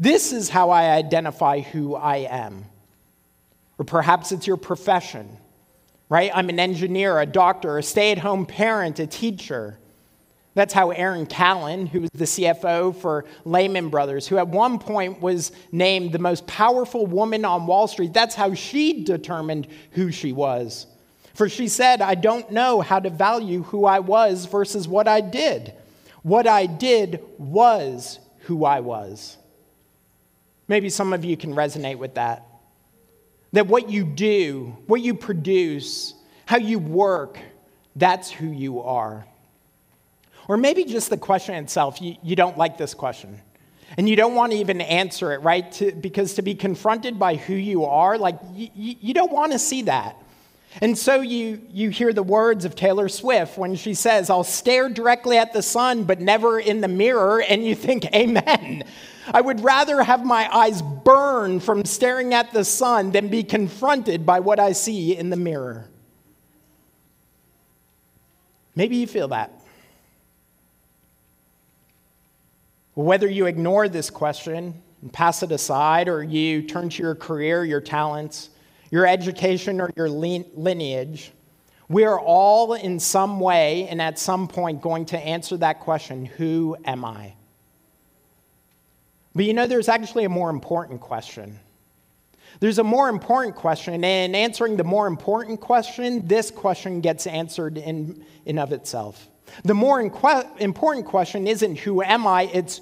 This 0.00 0.32
is 0.32 0.48
how 0.48 0.70
I 0.70 0.90
identify 0.90 1.60
who 1.60 1.94
I 1.94 2.18
am. 2.28 2.64
Or 3.78 3.84
perhaps 3.84 4.32
it's 4.32 4.46
your 4.46 4.56
profession 4.56 5.38
right? 6.08 6.30
I'm 6.34 6.48
an 6.48 6.58
engineer, 6.58 7.18
a 7.20 7.26
doctor, 7.26 7.78
a 7.78 7.82
stay 7.82 8.12
at 8.12 8.18
home 8.18 8.46
parent, 8.46 8.98
a 8.98 9.06
teacher. 9.06 9.78
That's 10.58 10.74
how 10.74 10.90
Erin 10.90 11.26
Callan, 11.26 11.86
who 11.86 12.00
was 12.00 12.10
the 12.10 12.24
CFO 12.24 12.92
for 12.96 13.26
Lehman 13.44 13.90
Brothers, 13.90 14.26
who 14.26 14.38
at 14.38 14.48
one 14.48 14.80
point 14.80 15.22
was 15.22 15.52
named 15.70 16.10
the 16.10 16.18
most 16.18 16.48
powerful 16.48 17.06
woman 17.06 17.44
on 17.44 17.68
Wall 17.68 17.86
Street, 17.86 18.12
that's 18.12 18.34
how 18.34 18.54
she 18.54 19.04
determined 19.04 19.68
who 19.92 20.10
she 20.10 20.32
was. 20.32 20.88
For 21.34 21.48
she 21.48 21.68
said, 21.68 22.02
I 22.02 22.16
don't 22.16 22.50
know 22.50 22.80
how 22.80 22.98
to 22.98 23.08
value 23.08 23.62
who 23.62 23.84
I 23.84 24.00
was 24.00 24.46
versus 24.46 24.88
what 24.88 25.06
I 25.06 25.20
did. 25.20 25.74
What 26.24 26.48
I 26.48 26.66
did 26.66 27.20
was 27.38 28.18
who 28.40 28.64
I 28.64 28.80
was. 28.80 29.36
Maybe 30.66 30.90
some 30.90 31.12
of 31.12 31.24
you 31.24 31.36
can 31.36 31.54
resonate 31.54 31.98
with 31.98 32.16
that. 32.16 32.44
That 33.52 33.68
what 33.68 33.90
you 33.90 34.02
do, 34.02 34.76
what 34.88 35.02
you 35.02 35.14
produce, 35.14 36.14
how 36.46 36.56
you 36.56 36.80
work, 36.80 37.38
that's 37.94 38.28
who 38.28 38.48
you 38.48 38.80
are. 38.80 39.24
Or 40.48 40.56
maybe 40.56 40.84
just 40.84 41.10
the 41.10 41.18
question 41.18 41.54
itself, 41.54 42.00
you, 42.00 42.16
you 42.22 42.34
don't 42.34 42.56
like 42.56 42.78
this 42.78 42.94
question. 42.94 43.40
And 43.96 44.08
you 44.08 44.16
don't 44.16 44.34
want 44.34 44.52
to 44.52 44.58
even 44.58 44.80
answer 44.80 45.32
it, 45.32 45.42
right? 45.42 45.70
To, 45.72 45.92
because 45.92 46.34
to 46.34 46.42
be 46.42 46.54
confronted 46.54 47.18
by 47.18 47.36
who 47.36 47.54
you 47.54 47.84
are, 47.84 48.18
like, 48.18 48.38
you, 48.54 48.68
you 48.74 49.14
don't 49.14 49.32
want 49.32 49.52
to 49.52 49.58
see 49.58 49.82
that. 49.82 50.16
And 50.80 50.96
so 50.96 51.20
you, 51.20 51.62
you 51.70 51.90
hear 51.90 52.12
the 52.12 52.22
words 52.22 52.64
of 52.64 52.74
Taylor 52.74 53.08
Swift 53.08 53.56
when 53.56 53.74
she 53.74 53.94
says, 53.94 54.30
I'll 54.30 54.44
stare 54.44 54.88
directly 54.88 55.38
at 55.38 55.52
the 55.52 55.62
sun, 55.62 56.04
but 56.04 56.20
never 56.20 56.60
in 56.60 56.80
the 56.80 56.88
mirror. 56.88 57.40
And 57.40 57.64
you 57.64 57.74
think, 57.74 58.06
Amen. 58.14 58.84
I 59.32 59.40
would 59.40 59.60
rather 59.60 60.02
have 60.02 60.24
my 60.24 60.48
eyes 60.54 60.80
burn 60.80 61.60
from 61.60 61.84
staring 61.84 62.32
at 62.32 62.52
the 62.52 62.64
sun 62.64 63.12
than 63.12 63.28
be 63.28 63.42
confronted 63.42 64.24
by 64.24 64.40
what 64.40 64.58
I 64.58 64.72
see 64.72 65.16
in 65.16 65.28
the 65.30 65.36
mirror. 65.36 65.88
Maybe 68.74 68.96
you 68.96 69.06
feel 69.06 69.28
that. 69.28 69.57
Whether 72.98 73.28
you 73.28 73.46
ignore 73.46 73.88
this 73.88 74.10
question 74.10 74.74
and 75.02 75.12
pass 75.12 75.44
it 75.44 75.52
aside, 75.52 76.08
or 76.08 76.20
you 76.20 76.62
turn 76.62 76.88
to 76.88 77.00
your 77.00 77.14
career, 77.14 77.64
your 77.64 77.80
talents, 77.80 78.50
your 78.90 79.06
education, 79.06 79.80
or 79.80 79.88
your 79.94 80.08
lineage, 80.08 81.30
we 81.88 82.04
are 82.04 82.18
all 82.18 82.74
in 82.74 82.98
some 82.98 83.38
way 83.38 83.86
and 83.86 84.02
at 84.02 84.18
some 84.18 84.48
point 84.48 84.82
going 84.82 85.06
to 85.06 85.16
answer 85.16 85.56
that 85.58 85.78
question 85.78 86.24
Who 86.24 86.76
am 86.84 87.04
I? 87.04 87.34
But 89.32 89.44
you 89.44 89.54
know, 89.54 89.68
there's 89.68 89.88
actually 89.88 90.24
a 90.24 90.28
more 90.28 90.50
important 90.50 91.00
question. 91.00 91.60
There's 92.58 92.80
a 92.80 92.84
more 92.84 93.08
important 93.08 93.54
question, 93.54 93.94
and 93.94 94.04
in 94.04 94.34
answering 94.34 94.76
the 94.76 94.82
more 94.82 95.06
important 95.06 95.60
question, 95.60 96.26
this 96.26 96.50
question 96.50 97.00
gets 97.00 97.28
answered 97.28 97.78
in 97.78 98.24
and 98.44 98.58
of 98.58 98.72
itself. 98.72 99.28
The 99.64 99.74
more 99.74 100.00
important 100.00 101.06
question 101.06 101.46
isn't 101.46 101.78
who 101.78 102.02
am 102.02 102.26
I, 102.26 102.42
it's 102.52 102.80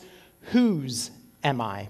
whose 0.53 1.11
am 1.43 1.61
I? 1.61 1.89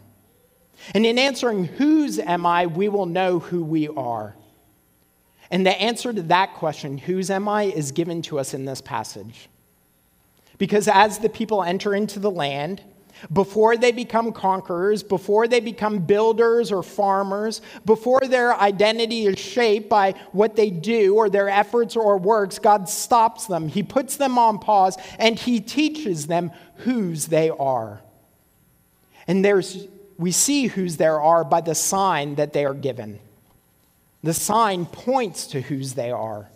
And 0.95 1.07
in 1.07 1.19
answering 1.19 1.65
whose 1.65 2.19
am 2.19 2.47
I, 2.47 2.67
we 2.67 2.89
will 2.89 3.07
know 3.07 3.39
who 3.39 3.65
we 3.65 3.89
are. 3.89 4.37
And 5.51 5.65
the 5.65 5.81
answer 5.81 6.13
to 6.13 6.23
that 6.23 6.55
question, 6.55 6.99
whose 6.99 7.31
am 7.31 7.49
I, 7.49 7.65
is 7.65 7.93
given 7.93 8.23
to 8.23 8.39
us 8.39 8.53
in 8.53 8.65
this 8.65 8.81
passage. 8.81 9.49
Because 10.59 10.89
as 10.89 11.19
the 11.19 11.29
people 11.29 11.63
enter 11.63 11.95
into 11.95 12.19
the 12.19 12.31
land, 12.31 12.83
before 13.33 13.77
they 13.77 13.93
become 13.93 14.33
conquerors, 14.33 15.03
before 15.03 15.49
they 15.49 15.61
become 15.61 15.99
builders 15.99 16.71
or 16.71 16.83
farmers, 16.83 17.63
before 17.85 18.21
their 18.21 18.55
identity 18.55 19.27
is 19.27 19.39
shaped 19.39 19.89
by 19.89 20.13
what 20.33 20.57
they 20.57 20.71
do 20.71 21.15
or 21.15 21.31
their 21.31 21.49
efforts 21.49 21.97
or 21.97 22.19
works, 22.19 22.59
God 22.59 22.89
stops 22.89 23.47
them. 23.47 23.69
He 23.69 23.83
puts 23.83 24.17
them 24.17 24.39
on 24.39 24.59
pause 24.59 24.97
and 25.19 25.39
He 25.39 25.61
teaches 25.61 26.27
them 26.27 26.51
whose 26.79 27.27
they 27.27 27.51
are. 27.51 28.01
And 29.27 29.45
there's, 29.45 29.87
we 30.19 30.31
see 30.31 30.67
whose 30.67 30.97
there 30.97 31.21
are 31.21 31.45
by 31.45 31.61
the 31.61 31.75
sign 31.75 32.37
that 32.37 32.53
they 32.53 32.65
are 32.65 32.75
given. 32.75 33.19
The 34.23 34.35
sign 34.35 34.87
points 34.87 35.47
to 35.49 35.61
whose 35.61 35.95
they 35.95 36.11
are. 36.11 36.49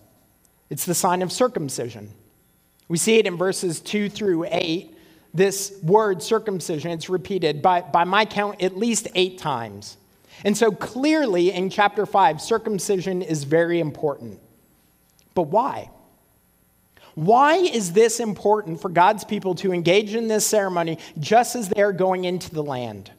It's 0.68 0.84
the 0.84 0.94
sign 0.94 1.22
of 1.22 1.32
circumcision. 1.32 2.10
We 2.88 2.96
see 2.96 3.18
it 3.18 3.26
in 3.26 3.36
verses 3.36 3.80
2 3.80 4.08
through 4.08 4.46
8 4.50 4.96
this 5.32 5.78
word 5.82 6.22
circumcision, 6.22 6.90
it's 6.90 7.08
repeated 7.08 7.62
by, 7.62 7.82
by 7.82 8.04
my 8.04 8.24
count 8.24 8.62
at 8.62 8.76
least 8.76 9.08
eight 9.14 9.38
times. 9.38 9.96
And 10.44 10.56
so 10.56 10.70
clearly 10.70 11.52
in 11.52 11.70
chapter 11.70 12.06
5, 12.06 12.40
circumcision 12.40 13.22
is 13.22 13.44
very 13.44 13.78
important. 13.80 14.40
But 15.34 15.44
why? 15.44 15.90
Why 17.14 17.56
is 17.56 17.92
this 17.92 18.20
important 18.20 18.80
for 18.80 18.88
God's 18.88 19.24
people 19.24 19.54
to 19.56 19.72
engage 19.72 20.14
in 20.14 20.28
this 20.28 20.46
ceremony 20.46 20.98
just 21.18 21.56
as 21.56 21.68
they 21.68 21.82
are 21.82 21.92
going 21.92 22.24
into 22.24 22.50
the 22.50 22.62
land? 22.62 23.10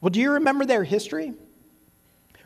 Well, 0.00 0.10
do 0.10 0.20
you 0.20 0.32
remember 0.32 0.64
their 0.64 0.84
history? 0.84 1.34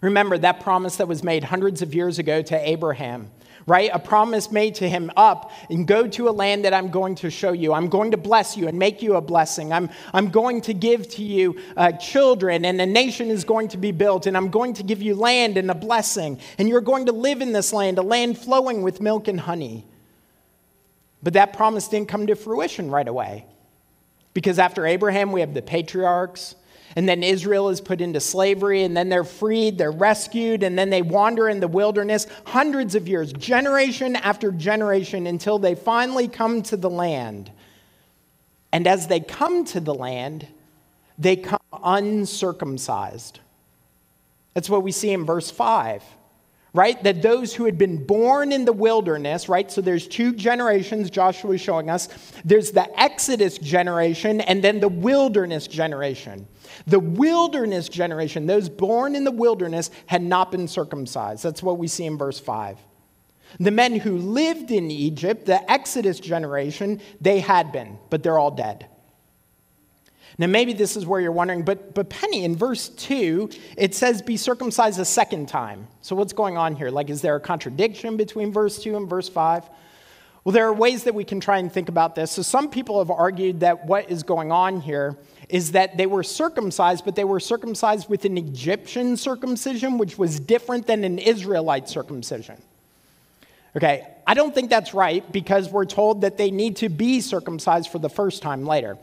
Remember 0.00 0.36
that 0.36 0.60
promise 0.60 0.96
that 0.96 1.08
was 1.08 1.22
made 1.22 1.44
hundreds 1.44 1.82
of 1.82 1.94
years 1.94 2.18
ago 2.18 2.42
to 2.42 2.68
Abraham, 2.68 3.30
right? 3.66 3.90
A 3.92 3.98
promise 3.98 4.50
made 4.50 4.74
to 4.76 4.88
him 4.88 5.10
up 5.16 5.50
and 5.70 5.86
go 5.86 6.06
to 6.08 6.28
a 6.28 6.30
land 6.30 6.64
that 6.64 6.74
I'm 6.74 6.90
going 6.90 7.14
to 7.16 7.30
show 7.30 7.52
you. 7.52 7.72
I'm 7.72 7.88
going 7.88 8.10
to 8.10 8.16
bless 8.16 8.56
you 8.56 8.68
and 8.68 8.78
make 8.78 9.02
you 9.02 9.16
a 9.16 9.20
blessing. 9.20 9.72
I'm, 9.72 9.88
I'm 10.12 10.30
going 10.30 10.60
to 10.62 10.74
give 10.74 11.08
to 11.10 11.22
you 11.22 11.58
uh, 11.76 11.92
children, 11.92 12.64
and 12.64 12.80
a 12.80 12.86
nation 12.86 13.30
is 13.30 13.44
going 13.44 13.68
to 13.68 13.78
be 13.78 13.92
built, 13.92 14.26
and 14.26 14.36
I'm 14.36 14.50
going 14.50 14.74
to 14.74 14.82
give 14.82 15.00
you 15.00 15.14
land 15.14 15.56
and 15.56 15.70
a 15.70 15.74
blessing, 15.74 16.38
and 16.58 16.68
you're 16.68 16.80
going 16.80 17.06
to 17.06 17.12
live 17.12 17.40
in 17.40 17.52
this 17.52 17.72
land, 17.72 17.98
a 17.98 18.02
land 18.02 18.38
flowing 18.38 18.82
with 18.82 19.00
milk 19.00 19.28
and 19.28 19.40
honey. 19.40 19.86
But 21.22 21.32
that 21.32 21.54
promise 21.54 21.88
didn't 21.88 22.08
come 22.08 22.26
to 22.26 22.36
fruition 22.36 22.90
right 22.90 23.08
away. 23.08 23.46
Because 24.34 24.58
after 24.58 24.84
Abraham, 24.84 25.32
we 25.32 25.40
have 25.40 25.54
the 25.54 25.62
patriarchs, 25.62 26.56
and 26.96 27.08
then 27.08 27.22
Israel 27.22 27.68
is 27.68 27.80
put 27.80 28.00
into 28.00 28.20
slavery, 28.20 28.82
and 28.84 28.96
then 28.96 29.08
they're 29.08 29.24
freed, 29.24 29.78
they're 29.78 29.90
rescued, 29.90 30.62
and 30.62 30.78
then 30.78 30.90
they 30.90 31.02
wander 31.02 31.48
in 31.48 31.60
the 31.60 31.68
wilderness 31.68 32.26
hundreds 32.46 32.94
of 32.94 33.08
years, 33.08 33.32
generation 33.32 34.16
after 34.16 34.52
generation, 34.52 35.26
until 35.26 35.58
they 35.58 35.74
finally 35.74 36.28
come 36.28 36.62
to 36.62 36.76
the 36.76 36.90
land. 36.90 37.50
And 38.72 38.86
as 38.86 39.06
they 39.06 39.20
come 39.20 39.64
to 39.66 39.80
the 39.80 39.94
land, 39.94 40.46
they 41.18 41.36
come 41.36 41.60
uncircumcised. 41.82 43.40
That's 44.54 44.70
what 44.70 44.82
we 44.82 44.92
see 44.92 45.10
in 45.10 45.24
verse 45.24 45.50
5 45.50 46.02
right? 46.74 47.02
That 47.04 47.22
those 47.22 47.54
who 47.54 47.64
had 47.64 47.78
been 47.78 48.04
born 48.04 48.52
in 48.52 48.64
the 48.64 48.72
wilderness, 48.72 49.48
right? 49.48 49.70
So 49.70 49.80
there's 49.80 50.06
two 50.06 50.34
generations 50.34 51.08
Joshua 51.08 51.52
is 51.52 51.60
showing 51.60 51.88
us. 51.88 52.08
There's 52.44 52.72
the 52.72 53.00
Exodus 53.00 53.56
generation 53.58 54.40
and 54.42 54.62
then 54.62 54.80
the 54.80 54.88
wilderness 54.88 55.68
generation. 55.68 56.46
The 56.88 56.98
wilderness 56.98 57.88
generation, 57.88 58.46
those 58.46 58.68
born 58.68 59.14
in 59.14 59.22
the 59.22 59.30
wilderness, 59.30 59.90
had 60.06 60.22
not 60.22 60.50
been 60.50 60.66
circumcised. 60.66 61.44
That's 61.44 61.62
what 61.62 61.78
we 61.78 61.86
see 61.86 62.04
in 62.04 62.18
verse 62.18 62.40
5. 62.40 62.76
The 63.60 63.70
men 63.70 63.94
who 63.94 64.18
lived 64.18 64.72
in 64.72 64.90
Egypt, 64.90 65.46
the 65.46 65.70
Exodus 65.70 66.18
generation, 66.18 67.00
they 67.20 67.38
had 67.38 67.70
been, 67.70 67.98
but 68.10 68.24
they're 68.24 68.38
all 68.38 68.50
dead. 68.50 68.88
Now, 70.36 70.48
maybe 70.48 70.72
this 70.72 70.96
is 70.96 71.06
where 71.06 71.20
you're 71.20 71.32
wondering, 71.32 71.62
but, 71.62 71.94
but 71.94 72.10
Penny, 72.10 72.44
in 72.44 72.56
verse 72.56 72.88
2, 72.88 73.50
it 73.76 73.94
says 73.94 74.20
be 74.20 74.36
circumcised 74.36 74.98
a 74.98 75.04
second 75.04 75.48
time. 75.48 75.86
So, 76.00 76.16
what's 76.16 76.32
going 76.32 76.56
on 76.56 76.74
here? 76.74 76.90
Like, 76.90 77.08
is 77.08 77.20
there 77.20 77.36
a 77.36 77.40
contradiction 77.40 78.16
between 78.16 78.52
verse 78.52 78.82
2 78.82 78.96
and 78.96 79.08
verse 79.08 79.28
5? 79.28 79.64
Well, 80.42 80.52
there 80.52 80.66
are 80.66 80.72
ways 80.74 81.04
that 81.04 81.14
we 81.14 81.24
can 81.24 81.40
try 81.40 81.58
and 81.58 81.72
think 81.72 81.88
about 81.88 82.16
this. 82.16 82.32
So, 82.32 82.42
some 82.42 82.68
people 82.68 82.98
have 82.98 83.10
argued 83.10 83.60
that 83.60 83.86
what 83.86 84.10
is 84.10 84.24
going 84.24 84.50
on 84.50 84.80
here 84.80 85.16
is 85.48 85.72
that 85.72 85.96
they 85.96 86.06
were 86.06 86.24
circumcised, 86.24 87.04
but 87.04 87.14
they 87.14 87.24
were 87.24 87.40
circumcised 87.40 88.08
with 88.08 88.24
an 88.24 88.36
Egyptian 88.36 89.16
circumcision, 89.16 89.98
which 89.98 90.18
was 90.18 90.40
different 90.40 90.86
than 90.86 91.04
an 91.04 91.20
Israelite 91.20 91.88
circumcision. 91.88 92.60
Okay, 93.76 94.06
I 94.26 94.34
don't 94.34 94.54
think 94.54 94.70
that's 94.70 94.94
right 94.94 95.30
because 95.32 95.68
we're 95.70 95.84
told 95.84 96.22
that 96.22 96.36
they 96.36 96.50
need 96.50 96.76
to 96.76 96.88
be 96.88 97.20
circumcised 97.20 97.90
for 97.90 97.98
the 97.98 98.08
first 98.08 98.42
time 98.42 98.64
later. 98.64 98.98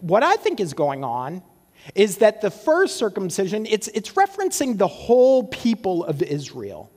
What 0.00 0.22
I 0.22 0.36
think 0.36 0.60
is 0.60 0.74
going 0.74 1.04
on 1.04 1.42
is 1.94 2.18
that 2.18 2.40
the 2.40 2.50
first 2.50 2.96
circumcision, 2.96 3.66
it's, 3.66 3.88
it's 3.88 4.12
referencing 4.12 4.76
the 4.76 4.86
whole 4.86 5.44
people 5.44 6.04
of 6.04 6.22
Israel. 6.22 6.90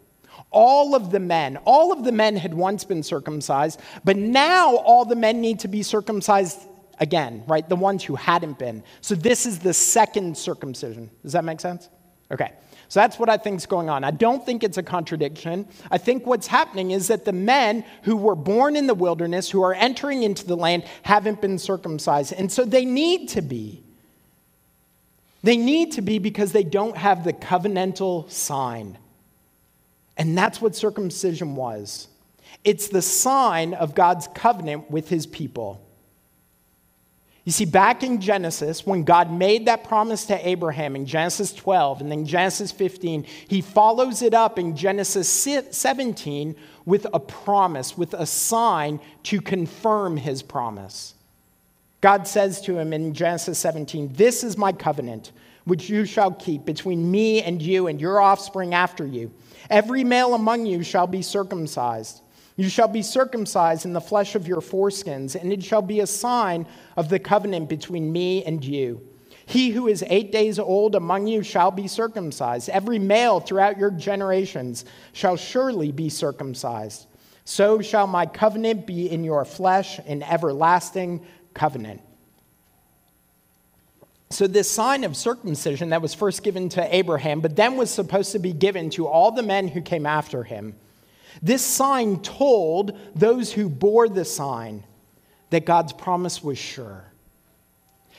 All 0.52 0.96
of 0.96 1.12
the 1.12 1.20
men, 1.20 1.58
all 1.66 1.94
of 1.94 2.04
the 2.04 2.12
men 2.12 2.36
had 2.36 2.54
once 2.54 2.84
been 2.84 3.04
circumcised, 3.04 3.80
but 4.04 4.18
now 4.18 4.76
all 4.78 5.06
the 5.06 5.16
men 5.16 5.40
need 5.40 5.60
to 5.62 5.70
be 5.70 5.82
circumcised 5.82 6.68
again, 7.00 7.44
right? 7.48 7.68
The 7.68 7.76
ones 7.76 8.04
who 8.04 8.16
hadn't 8.16 8.60
been. 8.60 8.84
So 9.00 9.16
this 9.16 9.46
is 9.46 9.60
the 9.60 9.74
second 9.74 10.38
circumcision. 10.38 11.10
Does 11.24 11.34
that 11.34 11.46
make 11.46 11.62
sense? 11.62 11.90
Okay. 12.32 12.52
So 12.92 13.00
that's 13.00 13.18
what 13.18 13.30
I 13.30 13.38
think 13.38 13.56
is 13.56 13.66
going 13.66 13.90
on. 13.90 14.04
I 14.04 14.12
don't 14.12 14.46
think 14.46 14.66
it's 14.66 14.78
a 14.78 14.84
contradiction. 14.84 15.66
I 15.90 15.98
think 15.98 16.26
what's 16.26 16.48
happening 16.48 16.92
is 16.92 17.08
that 17.08 17.24
the 17.24 17.32
men 17.32 17.86
who 18.04 18.18
were 18.18 18.36
born 18.36 18.76
in 18.76 18.86
the 18.86 18.94
wilderness, 18.94 19.50
who 19.50 19.64
are 19.64 19.74
entering 19.74 20.24
into 20.24 20.46
the 20.46 20.58
land, 20.58 20.84
haven't 21.04 21.40
been 21.40 21.58
circumcised. 21.58 22.34
And 22.34 22.52
so 22.52 22.66
they 22.66 22.84
need 22.84 23.30
to 23.30 23.42
be. 23.42 23.82
They 25.42 25.56
need 25.56 25.94
to 25.94 26.02
be 26.02 26.20
because 26.20 26.52
they 26.52 26.66
don't 26.66 26.98
have 26.98 27.24
the 27.24 27.32
covenantal 27.32 28.30
sign. 28.30 28.98
And 30.18 30.38
that's 30.38 30.60
what 30.60 30.76
circumcision 30.76 31.56
was 31.56 32.10
it's 32.66 32.90
the 32.90 33.02
sign 33.02 33.74
of 33.74 33.96
God's 33.96 34.28
covenant 34.36 34.92
with 34.92 35.08
his 35.08 35.26
people. 35.26 35.82
You 37.44 37.52
see, 37.52 37.66
back 37.66 38.04
in 38.04 38.22
Genesis, 38.22 38.86
when 38.86 39.04
God 39.04 39.32
made 39.32 39.66
that 39.66 39.84
promise 39.84 40.26
to 40.26 40.48
Abraham 40.48 40.96
in 40.96 41.08
Genesis 41.08 41.52
12 41.54 42.02
and 42.02 42.12
then 42.12 42.26
Genesis 42.26 42.72
15, 42.72 43.26
he 43.48 43.62
follows 43.62 44.22
it 44.22 44.36
up 44.36 44.60
in 44.60 44.76
Genesis 44.76 45.28
17 45.28 46.56
with 46.86 47.08
a 47.14 47.20
promise, 47.20 47.98
with 47.98 48.14
a 48.14 48.28
sign 48.28 49.00
to 49.24 49.42
confirm 49.42 50.18
his 50.18 50.44
promise. 50.44 51.16
God 52.00 52.28
says 52.28 52.62
to 52.62 52.78
him 52.78 52.94
in 52.94 53.14
Genesis 53.14 53.58
17, 53.60 54.14
This 54.14 54.44
is 54.44 54.56
my 54.56 54.72
covenant, 54.72 55.32
which 55.66 55.90
you 55.90 56.06
shall 56.06 56.32
keep 56.32 56.66
between 56.66 57.10
me 57.10 57.42
and 57.42 57.62
you 57.62 57.88
and 57.88 58.00
your 58.00 58.22
offspring 58.22 58.76
after 58.76 59.06
you. 59.06 59.32
Every 59.70 60.04
male 60.04 60.36
among 60.36 60.68
you 60.68 60.84
shall 60.84 61.08
be 61.08 61.22
circumcised. 61.24 62.22
You 62.56 62.70
shall 62.70 62.88
be 62.88 63.02
circumcised 63.02 63.86
in 63.86 63.94
the 63.94 64.02
flesh 64.02 64.36
of 64.36 64.48
your 64.48 64.62
foreskins, 64.62 65.36
and 65.36 65.52
it 65.54 65.64
shall 65.64 65.82
be 65.82 66.02
a 66.02 66.08
sign 66.08 66.66
of 66.98 67.10
the 67.10 67.20
covenant 67.20 67.70
between 67.70 68.12
me 68.12 68.44
and 68.44 68.64
you. 68.64 69.02
He 69.46 69.72
who 69.72 69.88
is 69.88 70.04
eight 70.08 70.32
days 70.32 70.60
old 70.60 70.96
among 70.96 71.28
you 71.28 71.44
shall 71.44 71.72
be 71.72 71.88
circumcised. 71.88 72.70
Every 72.70 73.00
male 73.00 73.40
throughout 73.40 73.78
your 73.78 73.92
generations 73.92 74.86
shall 75.14 75.36
surely 75.36 75.92
be 75.92 76.10
circumcised. 76.10 77.06
So 77.44 77.82
shall 77.82 78.08
my 78.08 78.26
covenant 78.26 78.86
be 78.86 79.10
in 79.10 79.24
your 79.24 79.44
flesh, 79.44 80.00
an 80.06 80.24
everlasting 80.24 81.26
covenant. 81.54 82.02
So, 84.30 84.48
this 84.48 84.72
sign 84.72 85.04
of 85.04 85.18
circumcision 85.18 85.90
that 85.90 86.02
was 86.02 86.14
first 86.14 86.44
given 86.44 86.70
to 86.70 86.96
Abraham, 86.96 87.42
but 87.42 87.58
then 87.58 87.76
was 87.76 87.92
supposed 87.92 88.32
to 88.32 88.40
be 88.40 88.54
given 88.54 88.90
to 88.92 89.06
all 89.06 89.32
the 89.32 89.44
men 89.44 89.68
who 89.68 89.82
came 89.82 90.06
after 90.06 90.44
him 90.44 90.76
this 91.42 91.64
sign 91.64 92.22
told 92.22 92.98
those 93.16 93.54
who 93.54 93.70
bore 93.70 94.10
the 94.10 94.26
sign 94.26 94.84
that 95.52 95.66
God's 95.66 95.94
promise 95.94 96.44
was 96.44 96.58
sure. 96.58 97.06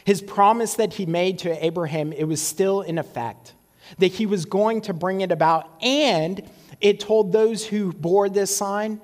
His 0.04 0.20
promise 0.20 0.74
that 0.74 0.94
he 0.94 1.06
made 1.06 1.38
to 1.40 1.64
Abraham, 1.64 2.12
it 2.12 2.24
was 2.24 2.42
still 2.42 2.82
in 2.82 2.98
effect, 2.98 3.54
that 3.98 4.12
he 4.12 4.26
was 4.26 4.44
going 4.44 4.82
to 4.82 4.92
bring 4.92 5.20
it 5.20 5.30
about. 5.32 5.68
And 5.80 6.42
it 6.80 7.00
told 7.00 7.32
those 7.32 7.64
who 7.64 7.92
bore 7.92 8.28
this 8.28 8.54
sign 8.54 9.00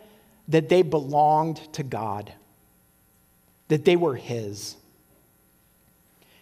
that 0.48 0.68
they 0.68 0.82
belonged 0.82 1.56
to 1.74 1.82
God, 1.82 2.32
that 3.68 3.84
they 3.84 3.96
were 3.96 4.16
his. 4.16 4.76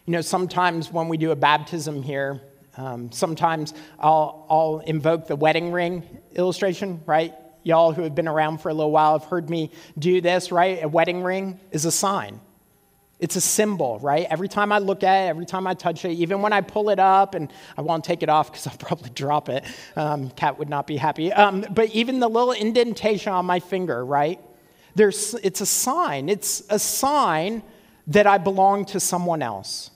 You 0.06 0.12
know, 0.12 0.20
sometimes 0.20 0.92
when 0.92 1.08
we 1.08 1.16
do 1.16 1.32
a 1.32 1.36
baptism 1.36 2.02
here, 2.02 2.40
um, 2.76 3.10
sometimes 3.10 3.74
I'll, 3.98 4.46
I'll 4.48 4.82
invoke 4.86 5.26
the 5.26 5.36
wedding 5.36 5.72
ring 5.72 6.02
illustration, 6.34 7.00
right? 7.06 7.34
Y'all 7.66 7.92
who 7.92 8.02
have 8.02 8.14
been 8.14 8.28
around 8.28 8.58
for 8.58 8.68
a 8.68 8.74
little 8.74 8.92
while 8.92 9.18
have 9.18 9.28
heard 9.28 9.50
me 9.50 9.72
do 9.98 10.20
this, 10.20 10.52
right? 10.52 10.84
A 10.84 10.88
wedding 10.88 11.22
ring 11.22 11.58
is 11.72 11.84
a 11.84 11.90
sign. 11.90 12.40
It's 13.18 13.34
a 13.34 13.40
symbol, 13.40 13.98
right? 13.98 14.26
Every 14.30 14.46
time 14.46 14.70
I 14.70 14.78
look 14.78 15.02
at 15.02 15.24
it, 15.24 15.28
every 15.28 15.46
time 15.46 15.66
I 15.66 15.74
touch 15.74 16.04
it, 16.04 16.12
even 16.12 16.42
when 16.42 16.52
I 16.52 16.60
pull 16.60 16.90
it 16.90 17.00
up, 17.00 17.34
and 17.34 17.50
I 17.76 17.80
won't 17.80 18.04
take 18.04 18.22
it 18.22 18.28
off 18.28 18.52
because 18.52 18.68
I'll 18.68 18.76
probably 18.78 19.10
drop 19.10 19.48
it. 19.48 19.64
Um, 19.96 20.30
Cat 20.30 20.58
would 20.58 20.68
not 20.68 20.86
be 20.86 20.96
happy. 20.96 21.32
Um, 21.32 21.66
but 21.70 21.90
even 21.90 22.20
the 22.20 22.28
little 22.28 22.52
indentation 22.52 23.32
on 23.32 23.46
my 23.46 23.58
finger, 23.58 24.04
right? 24.04 24.40
There's, 24.94 25.34
it's 25.42 25.60
a 25.60 25.66
sign. 25.66 26.28
It's 26.28 26.62
a 26.70 26.78
sign 26.78 27.62
that 28.06 28.28
I 28.28 28.38
belong 28.38 28.84
to 28.86 29.00
someone 29.00 29.42
else. 29.42 29.90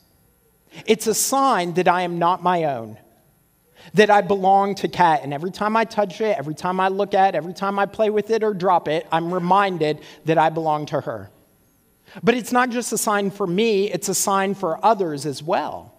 It's 0.87 1.07
a 1.07 1.15
sign 1.15 1.75
that 1.75 1.87
I 1.87 2.03
am 2.03 2.19
not 2.19 2.43
my 2.43 2.65
own 2.65 2.99
that 3.95 4.11
I 4.11 4.21
belong 4.21 4.75
to 4.77 4.89
Cat. 4.89 5.21
And 5.23 5.35
every 5.35 5.51
time 5.51 5.77
I 5.77 5.85
touch 5.85 6.21
it, 6.21 6.37
every 6.39 6.55
time 6.55 6.81
I 6.81 6.89
look 6.89 7.15
at 7.15 7.35
it, 7.35 7.39
every 7.39 7.55
time 7.55 7.79
I 7.79 7.87
play 7.87 8.11
with 8.11 8.31
it 8.31 8.43
or 8.43 8.55
drop 8.55 8.89
it, 8.89 9.07
I'm 9.11 9.33
reminded 9.33 10.01
that 10.25 10.39
I 10.39 10.51
belong 10.51 10.87
to 10.87 11.01
her. 11.01 11.31
But 12.23 12.35
it's 12.35 12.53
not 12.53 12.71
just 12.71 12.93
a 12.93 12.99
sign 12.99 13.31
for 13.31 13.47
me, 13.47 13.91
it's 13.91 14.09
a 14.09 14.15
sign 14.15 14.55
for 14.55 14.85
others 14.85 15.27
as 15.27 15.43
well. 15.43 15.95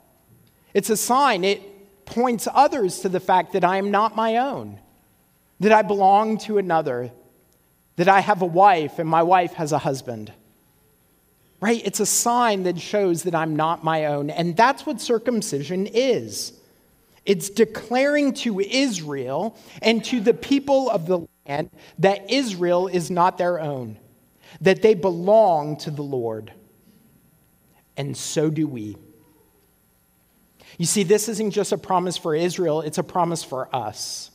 It's 0.73 0.89
a 0.89 0.97
sign, 0.97 1.43
it 1.43 2.05
points 2.05 2.47
others 2.53 2.99
to 2.99 3.09
the 3.09 3.19
fact 3.19 3.53
that 3.53 3.63
I 3.63 3.77
am 3.77 3.91
not 3.91 4.15
my 4.15 4.37
own, 4.37 4.79
that 5.59 5.71
I 5.71 5.81
belong 5.81 6.37
to 6.39 6.57
another, 6.57 7.11
that 7.95 8.09
I 8.09 8.19
have 8.19 8.41
a 8.41 8.45
wife 8.45 8.99
and 8.99 9.07
my 9.07 9.23
wife 9.23 9.53
has 9.53 9.71
a 9.71 9.77
husband. 9.77 10.33
Right? 11.59 11.81
It's 11.85 11.99
a 11.99 12.05
sign 12.07 12.63
that 12.63 12.79
shows 12.79 13.23
that 13.23 13.35
I'm 13.35 13.55
not 13.55 13.83
my 13.83 14.05
own. 14.05 14.31
And 14.31 14.57
that's 14.57 14.85
what 14.85 14.99
circumcision 14.99 15.85
is. 15.85 16.53
It's 17.25 17.49
declaring 17.49 18.33
to 18.35 18.59
Israel 18.59 19.57
and 19.81 20.03
to 20.05 20.19
the 20.19 20.33
people 20.33 20.89
of 20.89 21.05
the 21.05 21.27
land 21.47 21.69
that 21.99 22.31
Israel 22.31 22.87
is 22.87 23.11
not 23.11 23.37
their 23.37 23.59
own, 23.59 23.97
that 24.61 24.81
they 24.81 24.95
belong 24.95 25.77
to 25.77 25.91
the 25.91 26.01
Lord. 26.01 26.51
And 27.95 28.17
so 28.17 28.49
do 28.49 28.67
we. 28.67 28.97
You 30.77 30.85
see, 30.85 31.03
this 31.03 31.29
isn't 31.29 31.51
just 31.51 31.71
a 31.71 31.77
promise 31.77 32.17
for 32.17 32.33
Israel, 32.33 32.81
it's 32.81 32.97
a 32.97 33.03
promise 33.03 33.43
for 33.43 33.73
us. 33.75 34.31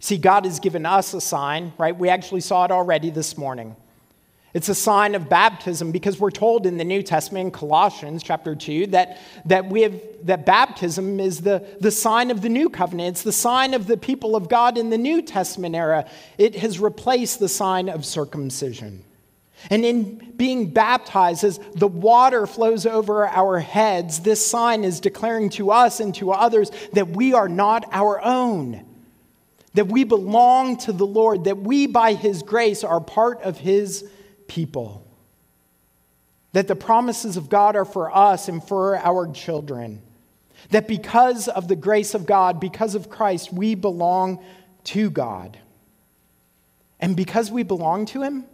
See, 0.00 0.18
God 0.18 0.44
has 0.44 0.60
given 0.60 0.86
us 0.86 1.12
a 1.14 1.20
sign, 1.20 1.72
right? 1.76 1.96
We 1.96 2.08
actually 2.08 2.42
saw 2.42 2.64
it 2.64 2.70
already 2.70 3.10
this 3.10 3.36
morning. 3.36 3.74
It's 4.54 4.70
a 4.70 4.74
sign 4.74 5.14
of 5.14 5.28
baptism 5.28 5.92
because 5.92 6.18
we're 6.18 6.30
told 6.30 6.64
in 6.64 6.78
the 6.78 6.84
New 6.84 7.02
Testament, 7.02 7.46
in 7.46 7.50
Colossians 7.50 8.22
chapter 8.22 8.54
2, 8.54 8.88
that, 8.88 9.18
that, 9.44 9.68
we 9.68 9.82
have, 9.82 10.00
that 10.24 10.46
baptism 10.46 11.20
is 11.20 11.42
the, 11.42 11.66
the 11.80 11.90
sign 11.90 12.30
of 12.30 12.40
the 12.40 12.48
new 12.48 12.70
covenant. 12.70 13.10
It's 13.10 13.22
the 13.22 13.32
sign 13.32 13.74
of 13.74 13.86
the 13.86 13.98
people 13.98 14.36
of 14.36 14.48
God 14.48 14.78
in 14.78 14.88
the 14.88 14.96
New 14.96 15.20
Testament 15.20 15.74
era. 15.74 16.08
It 16.38 16.56
has 16.56 16.80
replaced 16.80 17.40
the 17.40 17.48
sign 17.48 17.90
of 17.90 18.06
circumcision. 18.06 19.04
And 19.70 19.84
in 19.84 20.32
being 20.36 20.70
baptized, 20.70 21.44
as 21.44 21.58
the 21.74 21.88
water 21.88 22.46
flows 22.46 22.86
over 22.86 23.26
our 23.26 23.58
heads, 23.58 24.20
this 24.20 24.46
sign 24.46 24.82
is 24.82 25.00
declaring 25.00 25.50
to 25.50 25.72
us 25.72 26.00
and 26.00 26.14
to 26.14 26.30
others 26.30 26.70
that 26.94 27.10
we 27.10 27.34
are 27.34 27.48
not 27.48 27.84
our 27.92 28.22
own, 28.24 28.86
that 29.74 29.88
we 29.88 30.04
belong 30.04 30.78
to 30.78 30.92
the 30.92 31.06
Lord, 31.06 31.44
that 31.44 31.58
we, 31.58 31.86
by 31.86 32.14
His 32.14 32.42
grace, 32.42 32.82
are 32.82 33.00
part 33.00 33.42
of 33.42 33.58
His 33.58 34.08
people. 34.48 35.06
That 36.52 36.66
the 36.66 36.74
promises 36.74 37.36
of 37.36 37.48
God 37.48 37.76
are 37.76 37.84
for 37.84 38.14
us 38.14 38.48
and 38.48 38.62
for 38.62 38.96
our 38.96 39.30
children. 39.30 40.02
That 40.70 40.88
because 40.88 41.46
of 41.46 41.68
the 41.68 41.76
grace 41.76 42.14
of 42.14 42.26
God, 42.26 42.58
because 42.58 42.96
of 42.96 43.08
Christ, 43.08 43.52
we 43.52 43.76
belong 43.76 44.42
to 44.84 45.10
God. 45.10 45.58
And 46.98 47.14
because 47.14 47.50
we 47.50 47.62
belong 47.62 48.06
to 48.06 48.22
Him, 48.22 48.44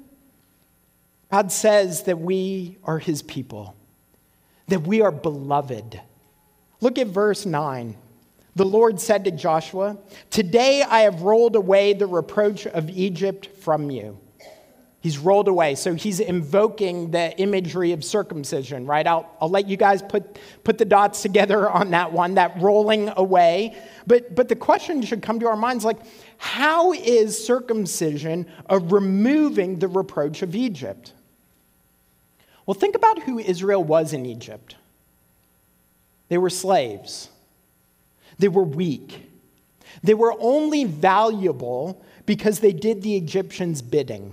God 1.34 1.50
says 1.50 2.04
that 2.04 2.20
we 2.20 2.78
are 2.84 3.00
his 3.00 3.20
people, 3.20 3.74
that 4.68 4.86
we 4.86 5.02
are 5.02 5.10
beloved. 5.10 6.00
Look 6.80 6.96
at 6.96 7.08
verse 7.08 7.44
9. 7.44 7.96
The 8.54 8.64
Lord 8.64 9.00
said 9.00 9.24
to 9.24 9.32
Joshua, 9.32 9.96
Today 10.30 10.82
I 10.82 11.00
have 11.00 11.22
rolled 11.22 11.56
away 11.56 11.92
the 11.92 12.06
reproach 12.06 12.68
of 12.68 12.88
Egypt 12.88 13.46
from 13.46 13.90
you. 13.90 14.16
He's 15.04 15.18
rolled 15.18 15.48
away. 15.48 15.74
So 15.74 15.92
he's 15.92 16.18
invoking 16.18 17.10
the 17.10 17.38
imagery 17.38 17.92
of 17.92 18.02
circumcision, 18.02 18.86
right? 18.86 19.06
I'll, 19.06 19.30
I'll 19.38 19.50
let 19.50 19.68
you 19.68 19.76
guys 19.76 20.00
put, 20.00 20.38
put 20.64 20.78
the 20.78 20.86
dots 20.86 21.20
together 21.20 21.68
on 21.68 21.90
that 21.90 22.10
one, 22.10 22.36
that 22.36 22.58
rolling 22.58 23.12
away. 23.14 23.76
But, 24.06 24.34
but 24.34 24.48
the 24.48 24.56
question 24.56 25.02
should 25.02 25.20
come 25.20 25.40
to 25.40 25.46
our 25.46 25.58
minds 25.58 25.84
like, 25.84 25.98
how 26.38 26.94
is 26.94 27.36
circumcision 27.46 28.46
a 28.70 28.78
removing 28.78 29.78
the 29.78 29.88
reproach 29.88 30.40
of 30.40 30.54
Egypt? 30.54 31.12
Well, 32.64 32.72
think 32.72 32.94
about 32.94 33.24
who 33.24 33.38
Israel 33.38 33.84
was 33.84 34.14
in 34.14 34.24
Egypt. 34.24 34.76
They 36.30 36.38
were 36.38 36.48
slaves, 36.48 37.28
they 38.38 38.48
were 38.48 38.64
weak, 38.64 39.30
they 40.02 40.14
were 40.14 40.34
only 40.40 40.84
valuable 40.84 42.02
because 42.24 42.60
they 42.60 42.72
did 42.72 43.02
the 43.02 43.18
Egyptians' 43.18 43.82
bidding. 43.82 44.32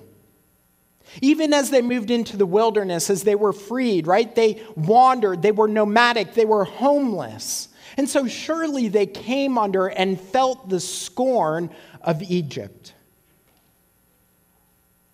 Even 1.22 1.54
as 1.54 1.70
they 1.70 1.82
moved 1.82 2.10
into 2.12 2.38
the 2.38 2.46
wilderness, 2.46 3.10
as 3.10 3.24
they 3.24 3.36
were 3.36 3.54
freed, 3.54 4.08
right? 4.08 4.34
They 4.34 4.64
wandered, 4.76 5.42
they 5.42 5.52
were 5.52 5.68
nomadic, 5.68 6.34
they 6.34 6.46
were 6.46 6.64
homeless. 6.64 7.68
And 7.98 8.10
so 8.10 8.28
surely 8.28 8.88
they 8.88 9.06
came 9.06 9.58
under 9.58 9.88
and 9.88 10.20
felt 10.20 10.70
the 10.70 10.80
scorn 10.80 11.70
of 12.02 12.22
Egypt. 12.22 12.94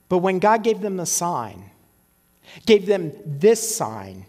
But 0.10 0.20
when 0.20 0.40
God 0.40 0.64
gave 0.64 0.82
them 0.82 0.98
the 0.98 1.06
sign, 1.06 1.72
gave 2.66 2.86
them 2.86 3.14
this 3.26 3.76
sign. 3.76 4.26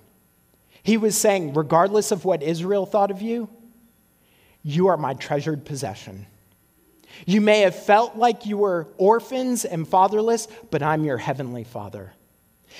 He 0.82 0.96
was 0.96 1.16
saying, 1.16 1.52
regardless 1.52 2.10
of 2.10 2.25
what 2.25 2.42
Israel 2.42 2.87
thought 2.87 3.10
of 3.10 3.20
you, 3.20 3.48
you 4.62 4.88
are 4.88 4.96
my 4.96 5.14
treasured 5.14 5.64
possession. 5.64 6.26
You 7.26 7.41
may 7.41 7.61
have 7.61 7.75
felt 7.75 8.17
like 8.17 8.47
you 8.47 8.59
were 8.59 8.89
orphans 8.97 9.65
and 9.65 9.87
fatherless, 9.87 10.49
but 10.71 10.83
I'm 10.83 11.04
your 11.04 11.19
heavenly 11.19 11.65
father. 11.65 12.13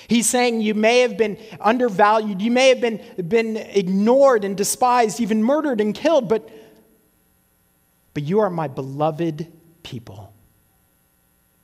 He's 0.07 0.29
saying 0.29 0.61
you 0.61 0.73
may 0.73 0.99
have 0.99 1.17
been 1.17 1.37
undervalued, 1.59 2.41
you 2.41 2.51
may 2.51 2.69
have 2.69 2.81
been, 2.81 3.01
been 3.27 3.57
ignored 3.57 4.43
and 4.43 4.55
despised, 4.55 5.19
even 5.19 5.43
murdered 5.43 5.81
and 5.81 5.93
killed, 5.93 6.29
but, 6.29 6.49
but 8.13 8.23
you 8.23 8.39
are 8.39 8.49
my 8.49 8.67
beloved 8.67 9.51
people. 9.83 10.33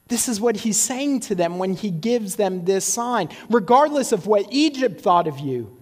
This 0.08 0.28
is 0.28 0.40
what 0.40 0.58
he's 0.58 0.80
saying 0.80 1.22
to 1.22 1.36
them 1.36 1.58
when 1.58 1.74
he 1.74 1.90
gives 1.90 2.36
them 2.36 2.66
this 2.66 2.86
sign. 2.86 3.30
Regardless 3.50 4.12
of 4.12 4.28
what 4.28 4.46
Egypt 4.52 5.02
thought 5.02 5.28
of 5.28 5.40
you, 5.40 5.76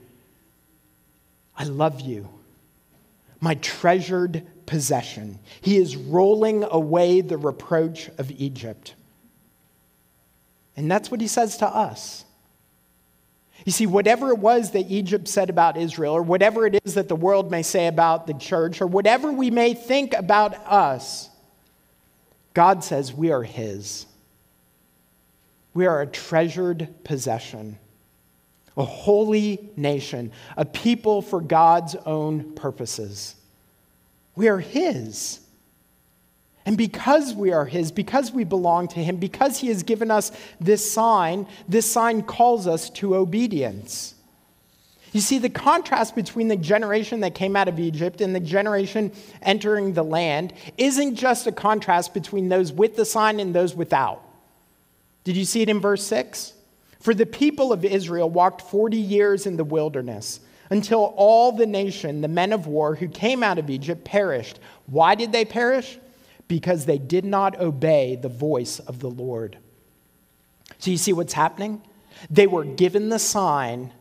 I 1.57 1.65
love 1.65 2.01
you, 2.01 2.29
my 3.39 3.55
treasured 3.55 4.45
possession. 4.65 5.39
He 5.61 5.77
is 5.77 5.95
rolling 5.95 6.63
away 6.63 7.21
the 7.21 7.37
reproach 7.37 8.09
of 8.17 8.31
Egypt. 8.31 8.95
And 10.75 10.89
that's 10.89 11.11
what 11.11 11.21
he 11.21 11.27
says 11.27 11.57
to 11.57 11.67
us. 11.67 12.25
You 13.65 13.71
see, 13.71 13.85
whatever 13.85 14.29
it 14.29 14.39
was 14.39 14.71
that 14.71 14.89
Egypt 14.91 15.27
said 15.27 15.49
about 15.49 15.77
Israel, 15.77 16.13
or 16.13 16.21
whatever 16.21 16.65
it 16.65 16.81
is 16.83 16.95
that 16.95 17.07
the 17.07 17.15
world 17.15 17.49
may 17.49 17.61
say 17.61 17.87
about 17.87 18.27
the 18.27 18.33
church, 18.33 18.81
or 18.81 18.87
whatever 18.87 19.31
we 19.31 19.51
may 19.51 19.73
think 19.73 20.13
about 20.13 20.55
us, 20.67 21.29
God 22.53 22.83
says 22.83 23.13
we 23.13 23.31
are 23.31 23.43
his. 23.43 24.05
We 25.73 25.85
are 25.85 26.01
a 26.01 26.07
treasured 26.07 26.87
possession, 27.03 27.77
a 28.75 28.83
holy 28.83 29.71
nation, 29.75 30.31
a 30.57 30.65
people 30.65 31.21
for 31.21 31.39
God's 31.39 31.95
own 32.05 32.53
purposes. 32.53 33.35
We 34.35 34.47
are 34.47 34.59
His. 34.59 35.39
And 36.65 36.77
because 36.77 37.33
we 37.33 37.51
are 37.51 37.65
His, 37.65 37.91
because 37.91 38.31
we 38.31 38.43
belong 38.43 38.87
to 38.89 39.03
Him, 39.03 39.17
because 39.17 39.59
He 39.59 39.67
has 39.67 39.83
given 39.83 40.09
us 40.09 40.31
this 40.59 40.89
sign, 40.89 41.47
this 41.67 41.91
sign 41.91 42.23
calls 42.23 42.67
us 42.67 42.89
to 42.91 43.15
obedience. 43.15 44.15
You 45.11 45.21
see, 45.21 45.37
the 45.37 45.49
contrast 45.49 46.15
between 46.15 46.47
the 46.47 46.55
generation 46.55 47.19
that 47.19 47.35
came 47.35 47.55
out 47.55 47.67
of 47.67 47.79
Egypt 47.79 48.19
and 48.19 48.35
the 48.35 48.39
generation 48.39 49.11
entering 49.43 49.93
the 49.93 50.03
land 50.03 50.53
isn't 50.77 51.15
just 51.15 51.45
a 51.45 51.51
contrast 51.51 52.15
between 52.15 52.49
those 52.49 52.71
with 52.73 52.95
the 52.95 53.05
sign 53.05 53.39
and 53.39 53.53
those 53.53 53.75
without. 53.75 54.23
Did 55.23 55.37
you 55.37 55.45
see 55.45 55.61
it 55.61 55.69
in 55.69 55.79
verse 55.79 56.03
6? 56.07 56.53
For 56.99 57.13
the 57.13 57.27
people 57.27 57.71
of 57.71 57.85
Israel 57.85 58.29
walked 58.29 58.61
40 58.61 58.97
years 58.97 59.45
in 59.45 59.55
the 59.55 59.63
wilderness 59.63 60.39
until 60.73 61.13
all 61.17 61.51
the 61.51 61.67
nation, 61.67 62.21
the 62.21 62.27
men 62.27 62.51
of 62.51 62.65
war 62.65 62.95
who 62.95 63.07
came 63.07 63.43
out 63.43 63.59
of 63.59 63.69
Egypt, 63.69 64.03
perished. 64.03 64.59
Why 64.87 65.13
did 65.13 65.31
they 65.31 65.45
perish? 65.45 65.99
Because 66.47 66.87
they 66.87 66.97
did 66.97 67.23
not 67.23 67.59
obey 67.59 68.15
the 68.15 68.27
voice 68.27 68.79
of 68.79 68.97
the 68.97 69.09
Lord. 69.09 69.59
So 70.79 70.89
you 70.89 70.97
see 70.97 71.13
what's 71.13 71.33
happening? 71.33 71.83
They 72.27 72.47
were 72.47 72.63
given 72.63 73.09
the 73.09 73.19
sign, 73.19 73.93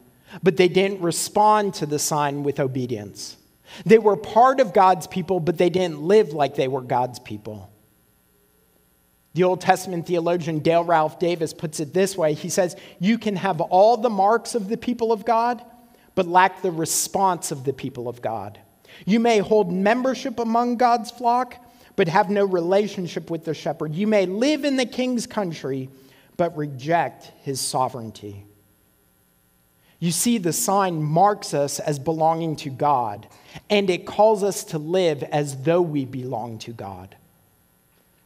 but 0.43 0.57
they 0.57 0.69
didn't 0.69 1.03
respond 1.03 1.75
to 1.75 1.85
the 1.85 1.99
sign 1.99 2.43
with 2.43 2.59
obedience. 2.59 3.37
They 3.85 3.99
were 3.99 4.17
part 4.17 4.59
of 4.59 4.73
God's 4.73 5.07
people, 5.07 5.41
but 5.41 5.59
they 5.59 5.69
didn't 5.69 6.01
live 6.01 6.33
like 6.33 6.55
they 6.55 6.69
were 6.69 6.81
God's 6.81 7.19
people. 7.19 7.71
The 9.35 9.45
Old 9.45 9.61
Testament 9.61 10.07
theologian 10.07 10.61
Dale 10.61 10.85
Ralph 10.85 11.19
Davis 11.19 11.53
puts 11.53 11.81
it 11.81 11.93
this 11.93 12.17
way 12.17 12.33
He 12.33 12.49
says, 12.49 12.77
You 12.99 13.19
can 13.19 13.37
have 13.37 13.61
all 13.61 13.99
the 13.99 14.09
marks 14.09 14.55
of 14.55 14.69
the 14.69 14.79
people 14.79 15.13
of 15.13 15.27
God, 15.27 15.63
but 16.14 16.27
lack 16.27 16.62
the 16.62 16.70
response 16.70 17.51
of 17.51 17.64
the 17.64 17.72
people 17.72 18.09
of 18.09 18.22
God. 18.22 18.59
You 19.05 19.20
may 19.20 19.38
hold 19.38 19.72
membership 19.72 20.38
among 20.38 20.77
God's 20.77 21.11
flock, 21.11 21.57
but 21.96 22.09
have 22.09 22.31
no 22.31 22.44
relationship 22.44 23.31
with 23.31 23.44
the 23.44 23.55
shepherd. 23.55 23.94
You 23.94 24.07
may 24.07 24.27
live 24.27 24.64
in 24.64 24.77
the 24.77 24.87
king's 24.87 25.27
country, 25.27 25.88
but 26.37 26.57
reject 26.57 27.33
his 27.42 27.61
sovereignty. 27.61 28.44
You 29.98 30.11
see, 30.11 30.38
the 30.38 30.53
sign 30.53 31.03
marks 31.03 31.55
us 31.55 31.79
as 31.79 31.98
belonging 31.98 32.57
to 32.57 32.70
God, 32.70 33.29
and 33.70 33.88
it 33.88 34.07
calls 34.07 34.42
us 34.42 34.64
to 34.64 34.79
live 34.79 35.22
as 35.22 35.62
though 35.62 35.83
we 35.83 36.05
belong 36.05 36.59
to 36.61 36.72
God 36.72 37.14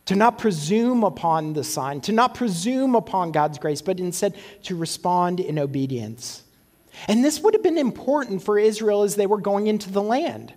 to 0.06 0.14
not 0.14 0.38
presume 0.38 1.04
upon 1.04 1.52
the 1.52 1.64
sign, 1.64 2.00
to 2.00 2.12
not 2.12 2.34
presume 2.34 2.94
upon 2.94 3.32
God's 3.32 3.58
grace, 3.58 3.82
but 3.82 3.98
instead 4.00 4.34
to 4.62 4.76
respond 4.76 5.40
in 5.40 5.58
obedience. 5.58 6.42
And 7.08 7.24
this 7.24 7.40
would 7.40 7.54
have 7.54 7.62
been 7.62 7.78
important 7.78 8.42
for 8.42 8.58
Israel 8.58 9.02
as 9.02 9.16
they 9.16 9.26
were 9.26 9.40
going 9.40 9.66
into 9.66 9.90
the 9.90 10.02
land. 10.02 10.54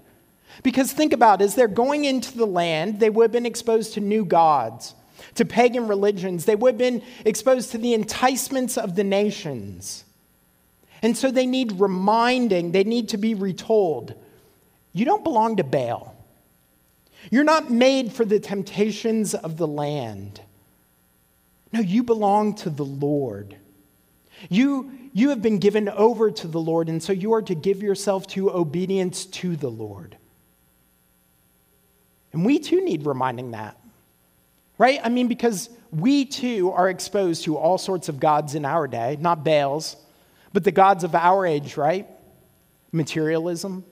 Because 0.64 0.92
think 0.92 1.14
about 1.14 1.42
it, 1.42 1.46
as 1.46 1.56
they're 1.56 1.68
going 1.68 2.06
into 2.06 2.38
the 2.38 2.48
land, 2.48 3.00
they 3.00 3.10
would 3.10 3.26
have 3.26 3.32
been 3.32 3.46
exposed 3.46 3.94
to 3.94 4.02
new 4.02 4.26
gods, 4.26 4.94
to 5.36 5.46
pagan 5.46 5.88
religions, 5.88 6.46
they 6.46 6.56
would 6.56 6.74
have 6.74 6.78
been 6.78 7.02
exposed 7.26 7.72
to 7.72 7.78
the 7.78 7.94
enticements 7.94 8.78
of 8.78 8.96
the 8.96 9.04
nations. 9.04 10.04
And 11.02 11.16
so 11.18 11.32
they 11.32 11.46
need 11.46 11.80
reminding, 11.80 12.72
they 12.72 12.84
need 12.84 13.10
to 13.10 13.18
be 13.18 13.34
retold. 13.34 14.14
You 14.92 15.06
don't 15.06 15.24
belong 15.24 15.58
to 15.58 15.64
Baal. 15.64 16.16
You're 17.32 17.44
not 17.44 17.70
made 17.70 18.12
for 18.12 18.26
the 18.26 18.40
temptations 18.40 19.34
of 19.34 19.58
the 19.58 19.68
land. 19.68 20.42
No, 21.72 21.80
you 21.80 22.04
belong 22.04 22.56
to 22.56 22.70
the 22.70 22.86
Lord. 22.86 23.56
You, 24.48 24.92
you 25.14 25.30
have 25.30 25.42
been 25.42 25.60
given 25.60 25.90
over 25.90 26.32
to 26.32 26.48
the 26.48 26.60
Lord, 26.60 26.88
and 26.88 27.02
so 27.02 27.12
you 27.12 27.34
are 27.34 27.42
to 27.42 27.56
give 27.56 27.84
yourself 27.84 28.28
to 28.28 28.52
obedience 28.52 29.26
to 29.26 29.56
the 29.56 29.70
Lord. 29.70 30.16
And 32.32 32.46
we 32.46 32.60
too 32.60 32.84
need 32.84 33.06
reminding 33.06 33.52
that, 33.52 33.78
right? 34.78 35.00
I 35.04 35.10
mean, 35.10 35.28
because 35.28 35.70
we 35.92 36.26
too 36.26 36.72
are 36.72 36.90
exposed 36.90 37.44
to 37.46 37.58
all 37.58 37.78
sorts 37.78 38.08
of 38.08 38.20
gods 38.20 38.56
in 38.56 38.66
our 38.66 38.88
day, 38.88 39.18
not 39.20 39.44
Baals, 39.44 39.96
but 40.54 40.64
the 40.64 40.72
gods 40.72 41.04
of 41.04 41.16
our 41.16 41.46
age, 41.46 41.76
right? 41.76 42.08
Materialism, 42.92 43.84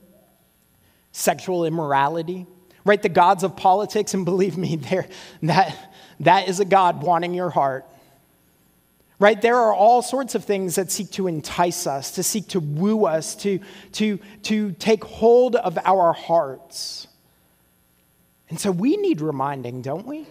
sexual 1.12 1.66
immorality, 1.66 2.46
right? 2.86 3.02
The 3.02 3.10
gods 3.10 3.44
of 3.44 3.56
politics, 3.56 4.14
and 4.14 4.24
believe 4.24 4.58
me, 4.58 4.76
that, 5.44 5.76
that 6.20 6.48
is 6.48 6.60
a 6.60 6.66
God 6.66 7.02
wanting 7.02 7.34
your 7.34 7.50
heart. 7.50 7.86
Right? 9.20 9.42
There 9.42 9.56
are 9.56 9.74
all 9.74 10.04
sorts 10.04 10.36
of 10.36 10.46
things 10.46 10.76
that 10.76 10.92
seek 10.92 11.10
to 11.12 11.28
entice 11.28 11.88
us, 11.88 12.12
to 12.12 12.24
seek 12.24 12.50
to 12.50 12.60
woo 12.60 13.06
us, 13.06 13.36
to, 13.38 13.60
to, 13.94 14.20
to 14.44 14.74
take 14.74 15.04
hold 15.04 15.56
of 15.56 15.78
our 15.84 16.14
hearts. 16.14 17.08
And 18.50 18.60
so 18.60 18.72
we 18.72 18.96
need 18.96 19.22
reminding, 19.22 19.82
don't 19.82 20.06
we? 20.06 20.28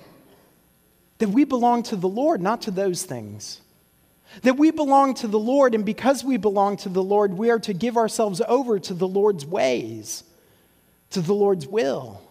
That 1.18 1.31
we 1.31 1.44
belong 1.44 1.83
to 1.85 1.96
the 1.96 2.09
Lord, 2.09 2.40
not 2.40 2.62
to 2.62 2.70
those 2.70 3.03
things. 3.03 3.61
That 4.42 4.57
we 4.57 4.70
belong 4.70 5.14
to 5.14 5.29
the 5.29 5.38
Lord, 5.38 5.75
and 5.75 5.85
because 5.85 6.22
we 6.22 6.37
belong 6.37 6.77
to 6.79 6.88
the 6.88 7.03
Lord, 7.03 7.35
we 7.35 7.51
are 7.51 7.61
to 7.61 7.72
give 7.72 7.96
ourselves 7.96 8.40
over 8.46 8.79
to 8.79 8.94
the 8.94 9.09
Lord's 9.09 9.46
ways, 9.46 10.25
to 11.11 11.20
the 11.20 11.35
Lord's 11.35 11.66
will. 11.66 12.22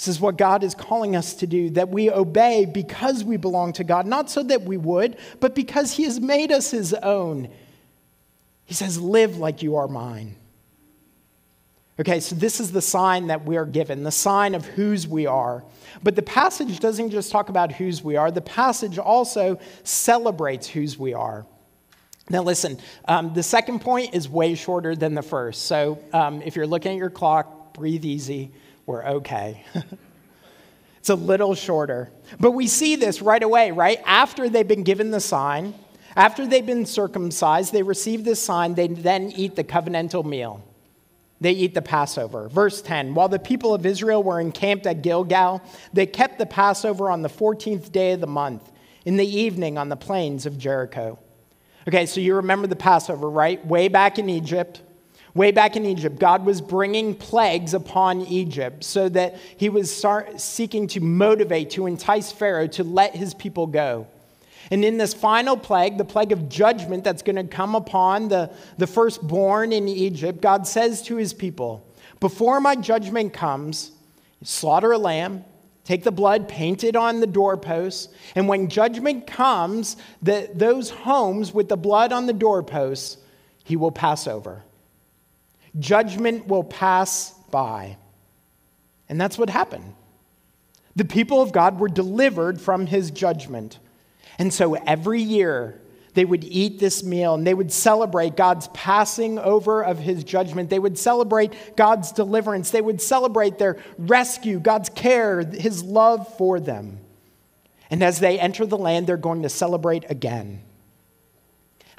This 0.00 0.08
is 0.08 0.18
what 0.18 0.38
God 0.38 0.64
is 0.64 0.74
calling 0.74 1.14
us 1.14 1.34
to 1.34 1.46
do 1.46 1.68
that 1.70 1.90
we 1.90 2.10
obey 2.10 2.64
because 2.64 3.22
we 3.22 3.36
belong 3.36 3.74
to 3.74 3.84
God, 3.84 4.06
not 4.06 4.30
so 4.30 4.42
that 4.44 4.62
we 4.62 4.78
would, 4.78 5.18
but 5.40 5.54
because 5.54 5.92
He 5.92 6.04
has 6.04 6.18
made 6.18 6.50
us 6.50 6.70
His 6.70 6.94
own. 6.94 7.50
He 8.64 8.72
says, 8.72 8.98
Live 8.98 9.36
like 9.36 9.62
you 9.62 9.76
are 9.76 9.88
mine. 9.88 10.36
Okay, 12.00 12.18
so 12.20 12.34
this 12.34 12.60
is 12.60 12.72
the 12.72 12.80
sign 12.80 13.26
that 13.26 13.44
we 13.44 13.58
are 13.58 13.66
given, 13.66 14.02
the 14.02 14.10
sign 14.10 14.54
of 14.54 14.64
whose 14.64 15.06
we 15.06 15.26
are. 15.26 15.62
But 16.02 16.16
the 16.16 16.22
passage 16.22 16.80
doesn't 16.80 17.10
just 17.10 17.30
talk 17.30 17.50
about 17.50 17.70
whose 17.70 18.02
we 18.02 18.16
are, 18.16 18.30
the 18.30 18.40
passage 18.40 18.96
also 18.96 19.60
celebrates 19.84 20.66
whose 20.66 20.96
we 20.96 21.12
are. 21.12 21.44
Now, 22.30 22.42
listen, 22.42 22.78
um, 23.04 23.34
the 23.34 23.42
second 23.42 23.80
point 23.80 24.14
is 24.14 24.30
way 24.30 24.54
shorter 24.54 24.96
than 24.96 25.14
the 25.14 25.20
first. 25.20 25.66
So 25.66 25.98
um, 26.14 26.40
if 26.40 26.56
you're 26.56 26.66
looking 26.66 26.92
at 26.92 26.96
your 26.96 27.10
clock, 27.10 27.74
breathe 27.74 28.06
easy 28.06 28.50
we're 28.90 29.06
okay. 29.06 29.64
it's 30.98 31.10
a 31.10 31.14
little 31.14 31.54
shorter. 31.54 32.10
But 32.40 32.50
we 32.52 32.66
see 32.66 32.96
this 32.96 33.22
right 33.22 33.42
away, 33.42 33.70
right? 33.70 34.00
After 34.04 34.48
they've 34.48 34.66
been 34.66 34.82
given 34.82 35.12
the 35.12 35.20
sign, 35.20 35.74
after 36.16 36.46
they've 36.46 36.66
been 36.66 36.86
circumcised, 36.86 37.72
they 37.72 37.82
receive 37.82 38.24
this 38.24 38.42
sign, 38.42 38.74
they 38.74 38.88
then 38.88 39.30
eat 39.30 39.54
the 39.54 39.62
covenantal 39.62 40.24
meal. 40.24 40.64
They 41.40 41.52
eat 41.52 41.72
the 41.72 41.82
Passover. 41.82 42.48
Verse 42.48 42.82
10 42.82 43.14
While 43.14 43.28
the 43.28 43.38
people 43.38 43.72
of 43.72 43.86
Israel 43.86 44.22
were 44.22 44.40
encamped 44.40 44.86
at 44.86 45.02
Gilgal, 45.02 45.62
they 45.92 46.06
kept 46.06 46.38
the 46.38 46.46
Passover 46.46 47.10
on 47.10 47.22
the 47.22 47.28
14th 47.28 47.92
day 47.92 48.12
of 48.12 48.20
the 48.20 48.26
month, 48.26 48.70
in 49.04 49.16
the 49.16 49.26
evening 49.26 49.78
on 49.78 49.88
the 49.88 49.96
plains 49.96 50.46
of 50.46 50.58
Jericho. 50.58 51.18
Okay, 51.88 52.06
so 52.06 52.20
you 52.20 52.34
remember 52.34 52.66
the 52.66 52.76
Passover, 52.76 53.30
right? 53.30 53.64
Way 53.64 53.88
back 53.88 54.18
in 54.18 54.28
Egypt, 54.28 54.82
Way 55.34 55.52
back 55.52 55.76
in 55.76 55.86
Egypt, 55.86 56.18
God 56.18 56.44
was 56.44 56.60
bringing 56.60 57.14
plagues 57.14 57.72
upon 57.72 58.22
Egypt 58.22 58.82
so 58.82 59.08
that 59.10 59.36
he 59.56 59.68
was 59.68 60.04
seeking 60.36 60.88
to 60.88 61.00
motivate, 61.00 61.70
to 61.70 61.86
entice 61.86 62.32
Pharaoh 62.32 62.66
to 62.68 62.82
let 62.82 63.14
his 63.14 63.34
people 63.34 63.66
go. 63.68 64.06
And 64.72 64.84
in 64.84 64.98
this 64.98 65.14
final 65.14 65.56
plague, 65.56 65.98
the 65.98 66.04
plague 66.04 66.32
of 66.32 66.48
judgment 66.48 67.04
that's 67.04 67.22
going 67.22 67.36
to 67.36 67.44
come 67.44 67.74
upon 67.74 68.28
the, 68.28 68.50
the 68.78 68.86
firstborn 68.86 69.72
in 69.72 69.88
Egypt, 69.88 70.40
God 70.40 70.66
says 70.66 71.02
to 71.02 71.16
his 71.16 71.32
people, 71.32 71.84
Before 72.18 72.60
my 72.60 72.74
judgment 72.76 73.32
comes, 73.32 73.92
slaughter 74.42 74.92
a 74.92 74.98
lamb, 74.98 75.44
take 75.84 76.04
the 76.04 76.12
blood, 76.12 76.48
paint 76.48 76.84
it 76.84 76.94
on 76.94 77.20
the 77.20 77.26
doorposts, 77.26 78.12
and 78.34 78.48
when 78.48 78.68
judgment 78.68 79.26
comes, 79.26 79.96
the, 80.22 80.50
those 80.54 80.90
homes 80.90 81.54
with 81.54 81.68
the 81.68 81.76
blood 81.76 82.12
on 82.12 82.26
the 82.26 82.32
doorposts, 82.32 83.16
he 83.64 83.76
will 83.76 83.92
pass 83.92 84.26
over. 84.26 84.62
Judgment 85.78 86.46
will 86.48 86.64
pass 86.64 87.32
by. 87.50 87.96
And 89.08 89.20
that's 89.20 89.38
what 89.38 89.50
happened. 89.50 89.94
The 90.96 91.04
people 91.04 91.40
of 91.40 91.52
God 91.52 91.78
were 91.78 91.88
delivered 91.88 92.60
from 92.60 92.86
his 92.86 93.10
judgment. 93.10 93.78
And 94.38 94.52
so 94.52 94.74
every 94.74 95.22
year, 95.22 95.80
they 96.14 96.24
would 96.24 96.44
eat 96.44 96.80
this 96.80 97.04
meal 97.04 97.34
and 97.34 97.46
they 97.46 97.54
would 97.54 97.72
celebrate 97.72 98.36
God's 98.36 98.68
passing 98.68 99.38
over 99.38 99.82
of 99.82 99.98
his 99.98 100.24
judgment. 100.24 100.70
They 100.70 100.78
would 100.78 100.98
celebrate 100.98 101.76
God's 101.76 102.12
deliverance. 102.12 102.70
They 102.70 102.80
would 102.80 103.00
celebrate 103.00 103.58
their 103.58 103.78
rescue, 103.96 104.58
God's 104.58 104.88
care, 104.88 105.42
his 105.42 105.82
love 105.82 106.26
for 106.36 106.58
them. 106.58 106.98
And 107.90 108.02
as 108.02 108.20
they 108.20 108.38
enter 108.38 108.66
the 108.66 108.78
land, 108.78 109.06
they're 109.06 109.16
going 109.16 109.42
to 109.42 109.48
celebrate 109.48 110.10
again 110.10 110.62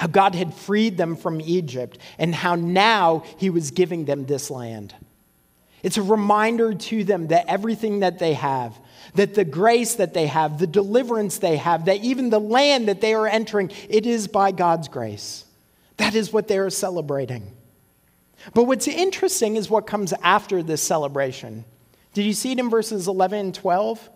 how 0.01 0.07
God 0.07 0.33
had 0.33 0.51
freed 0.51 0.97
them 0.97 1.15
from 1.15 1.39
Egypt, 1.41 1.99
and 2.17 2.33
how 2.33 2.55
now 2.55 3.23
He 3.37 3.51
was 3.51 3.69
giving 3.69 4.05
them 4.05 4.25
this 4.25 4.49
land. 4.49 4.95
It's 5.83 5.97
a 5.97 6.01
reminder 6.01 6.73
to 6.73 7.03
them 7.03 7.27
that 7.27 7.45
everything 7.47 7.99
that 7.99 8.17
they 8.17 8.33
have, 8.33 8.75
that 9.13 9.35
the 9.35 9.45
grace 9.45 9.93
that 9.93 10.15
they 10.15 10.25
have, 10.25 10.57
the 10.57 10.65
deliverance 10.65 11.37
they 11.37 11.55
have, 11.57 11.85
that 11.85 11.97
even 11.97 12.31
the 12.31 12.39
land 12.39 12.87
that 12.87 12.99
they 12.99 13.13
are 13.13 13.27
entering, 13.27 13.69
it 13.89 14.07
is 14.07 14.27
by 14.27 14.51
God's 14.51 14.87
grace. 14.87 15.45
That 15.97 16.15
is 16.15 16.33
what 16.33 16.47
they 16.47 16.57
are 16.57 16.71
celebrating. 16.71 17.55
But 18.55 18.63
what's 18.63 18.87
interesting 18.87 19.55
is 19.55 19.69
what 19.69 19.85
comes 19.85 20.15
after 20.23 20.63
this 20.63 20.81
celebration. 20.81 21.63
Did 22.15 22.25
you 22.25 22.33
see 22.33 22.53
it 22.53 22.59
in 22.59 22.71
verses 22.71 23.07
11 23.07 23.37
and 23.37 23.53
12? 23.53 24.09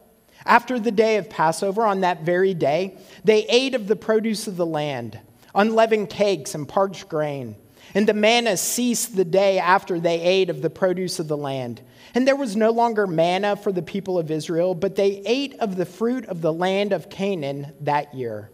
After 0.48 0.80
the 0.80 0.90
day 0.90 1.18
of 1.18 1.30
Passover, 1.30 1.86
on 1.86 2.02
that 2.02 2.24
very 2.24 2.56
day, 2.56 2.98
they 3.24 3.46
ate 3.46 3.76
of 3.76 3.88
the 3.88 3.96
produce 3.96 4.48
of 4.48 4.58
the 4.58 4.66
land 4.66 5.20
unleavened 5.56 6.10
cakes 6.10 6.56
and 6.56 6.68
parched 6.68 7.10
grain. 7.10 7.56
And 7.94 8.08
the 8.08 8.14
manna 8.14 8.58
ceased 8.58 9.16
the 9.16 9.26
day 9.26 9.58
after 9.58 10.00
they 10.00 10.20
ate 10.22 10.50
of 10.50 10.62
the 10.62 10.70
produce 10.70 11.20
of 11.20 11.28
the 11.28 11.38
land. 11.38 11.82
And 12.14 12.28
there 12.28 12.36
was 12.36 12.56
no 12.56 12.72
longer 12.72 13.08
manna 13.08 13.56
for 13.56 13.72
the 13.72 13.82
people 13.82 14.20
of 14.20 14.32
Israel, 14.32 14.76
but 14.76 14.96
they 14.96 15.22
ate 15.26 15.56
of 15.60 15.76
the 15.76 15.86
fruit 15.86 16.26
of 16.26 16.42
the 16.42 16.52
land 16.52 16.94
of 16.94 17.10
Canaan 17.10 17.74
that 17.82 18.14
year. 18.14 18.50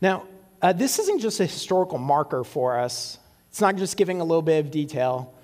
Now, 0.00 0.26
uh, 0.62 0.72
this 0.72 0.98
isn't 0.98 1.20
just 1.20 1.40
a 1.40 1.46
historical 1.46 1.98
marker 1.98 2.44
for 2.44 2.78
us, 2.78 3.18
it's 3.48 3.60
not 3.60 3.76
just 3.76 3.96
giving 3.96 4.20
a 4.20 4.24
little 4.24 4.42
bit 4.42 4.64
of 4.64 4.70
detail. 4.70 5.34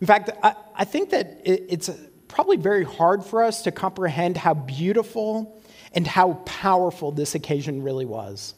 In 0.00 0.06
fact, 0.06 0.30
I, 0.42 0.54
I 0.74 0.84
think 0.84 1.10
that 1.10 1.40
it, 1.44 1.64
it's 1.68 1.90
probably 2.28 2.58
very 2.58 2.84
hard 2.84 3.24
for 3.24 3.42
us 3.42 3.62
to 3.62 3.72
comprehend 3.72 4.36
how 4.36 4.54
beautiful 4.54 5.60
and 5.92 6.06
how 6.06 6.34
powerful 6.44 7.12
this 7.12 7.34
occasion 7.34 7.82
really 7.82 8.04
was. 8.04 8.54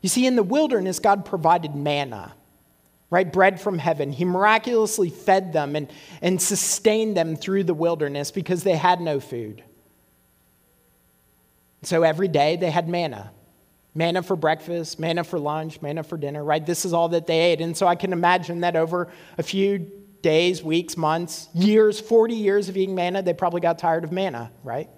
You 0.00 0.08
see, 0.08 0.26
in 0.26 0.36
the 0.36 0.42
wilderness, 0.42 0.98
God 0.98 1.24
provided 1.24 1.74
manna, 1.74 2.34
right? 3.10 3.30
Bread 3.30 3.60
from 3.60 3.78
heaven. 3.78 4.12
He 4.12 4.24
miraculously 4.24 5.10
fed 5.10 5.52
them 5.52 5.76
and, 5.76 5.90
and 6.22 6.40
sustained 6.40 7.16
them 7.16 7.36
through 7.36 7.64
the 7.64 7.74
wilderness 7.74 8.30
because 8.30 8.62
they 8.62 8.76
had 8.76 9.00
no 9.00 9.20
food. 9.20 9.62
So 11.82 12.02
every 12.02 12.28
day 12.28 12.56
they 12.56 12.70
had 12.70 12.88
manna 12.88 13.30
manna 13.98 14.22
for 14.22 14.36
breakfast, 14.36 15.00
manna 15.00 15.24
for 15.24 15.40
lunch, 15.40 15.82
manna 15.82 16.04
for 16.04 16.16
dinner, 16.16 16.44
right? 16.44 16.64
This 16.64 16.84
is 16.84 16.92
all 16.92 17.08
that 17.08 17.26
they 17.26 17.40
ate. 17.40 17.60
And 17.60 17.76
so 17.76 17.86
I 17.86 17.96
can 17.96 18.12
imagine 18.12 18.60
that 18.60 18.76
over 18.76 19.08
a 19.36 19.42
few 19.42 19.90
days, 20.22 20.62
weeks, 20.62 20.96
months, 20.96 21.48
years, 21.52 22.00
40 22.00 22.34
years 22.34 22.68
of 22.68 22.76
eating 22.76 22.94
manna, 22.94 23.22
they 23.22 23.34
probably 23.34 23.60
got 23.60 23.78
tired 23.78 24.04
of 24.04 24.12
manna, 24.12 24.52
right? 24.62 24.88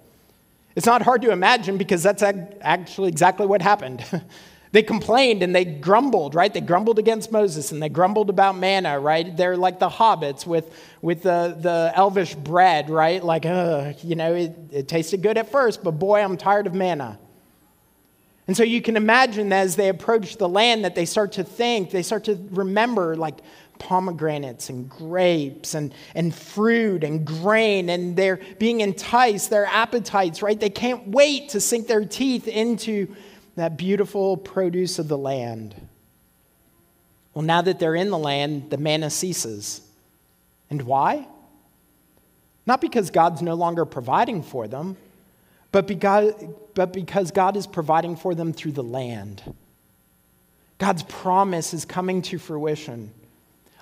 It's 0.75 0.85
not 0.85 1.01
hard 1.01 1.23
to 1.23 1.31
imagine 1.31 1.77
because 1.77 2.03
that's 2.03 2.21
actually 2.23 3.09
exactly 3.09 3.47
what 3.47 3.61
happened. 3.61 4.05
They 4.71 4.83
complained 4.83 5.43
and 5.43 5.53
they 5.53 5.65
grumbled, 5.65 6.33
right? 6.33 6.53
They 6.53 6.61
grumbled 6.61 6.97
against 6.97 7.31
Moses 7.31 7.73
and 7.73 7.83
they 7.83 7.89
grumbled 7.89 8.29
about 8.29 8.55
manna, 8.55 8.99
right? 8.99 9.35
They're 9.35 9.57
like 9.57 9.79
the 9.79 9.89
hobbits 9.89 10.45
with, 10.45 10.73
with 11.01 11.23
the, 11.23 11.57
the 11.59 11.91
elvish 11.93 12.35
bread, 12.35 12.89
right? 12.89 13.21
Like, 13.21 13.43
you 14.03 14.15
know, 14.15 14.33
it, 14.33 14.55
it 14.71 14.87
tasted 14.87 15.21
good 15.21 15.37
at 15.37 15.51
first, 15.51 15.83
but 15.83 15.91
boy, 15.91 16.21
I'm 16.21 16.37
tired 16.37 16.67
of 16.67 16.73
manna. 16.73 17.19
And 18.47 18.55
so 18.55 18.63
you 18.63 18.81
can 18.81 18.95
imagine 18.95 19.49
that 19.49 19.61
as 19.61 19.75
they 19.75 19.89
approach 19.89 20.37
the 20.37 20.49
land 20.49 20.85
that 20.85 20.95
they 20.95 21.05
start 21.05 21.33
to 21.33 21.43
think, 21.43 21.91
they 21.91 22.03
start 22.03 22.23
to 22.25 22.35
remember 22.51 23.15
like 23.15 23.39
pomegranates 23.77 24.69
and 24.69 24.89
grapes 24.89 25.73
and, 25.73 25.93
and 26.15 26.33
fruit 26.33 27.03
and 27.03 27.25
grain, 27.25 27.89
and 27.89 28.15
they're 28.15 28.39
being 28.57 28.81
enticed, 28.81 29.49
their 29.49 29.65
appetites, 29.65 30.41
right? 30.41 30.59
They 30.59 30.69
can't 30.69 31.07
wait 31.09 31.49
to 31.49 31.59
sink 31.59 31.87
their 31.87 32.05
teeth 32.05 32.47
into 32.47 33.13
that 33.61 33.77
beautiful 33.77 34.37
produce 34.37 34.97
of 34.97 35.07
the 35.07 35.17
land. 35.17 35.75
Well, 37.35 37.43
now 37.43 37.61
that 37.61 37.77
they're 37.77 37.93
in 37.93 38.09
the 38.09 38.17
land, 38.17 38.71
the 38.71 38.77
manna 38.77 39.11
ceases. 39.11 39.81
And 40.71 40.81
why? 40.81 41.27
Not 42.65 42.81
because 42.81 43.11
God's 43.11 43.43
no 43.43 43.53
longer 43.53 43.85
providing 43.85 44.41
for 44.41 44.67
them, 44.67 44.97
but 45.71 45.85
because, 45.85 46.33
but 46.73 46.91
because 46.91 47.29
God 47.29 47.55
is 47.55 47.67
providing 47.67 48.15
for 48.15 48.33
them 48.33 48.51
through 48.51 48.71
the 48.71 48.81
land. 48.81 49.43
God's 50.79 51.03
promise 51.03 51.71
is 51.71 51.85
coming 51.85 52.23
to 52.23 52.39
fruition. 52.39 53.11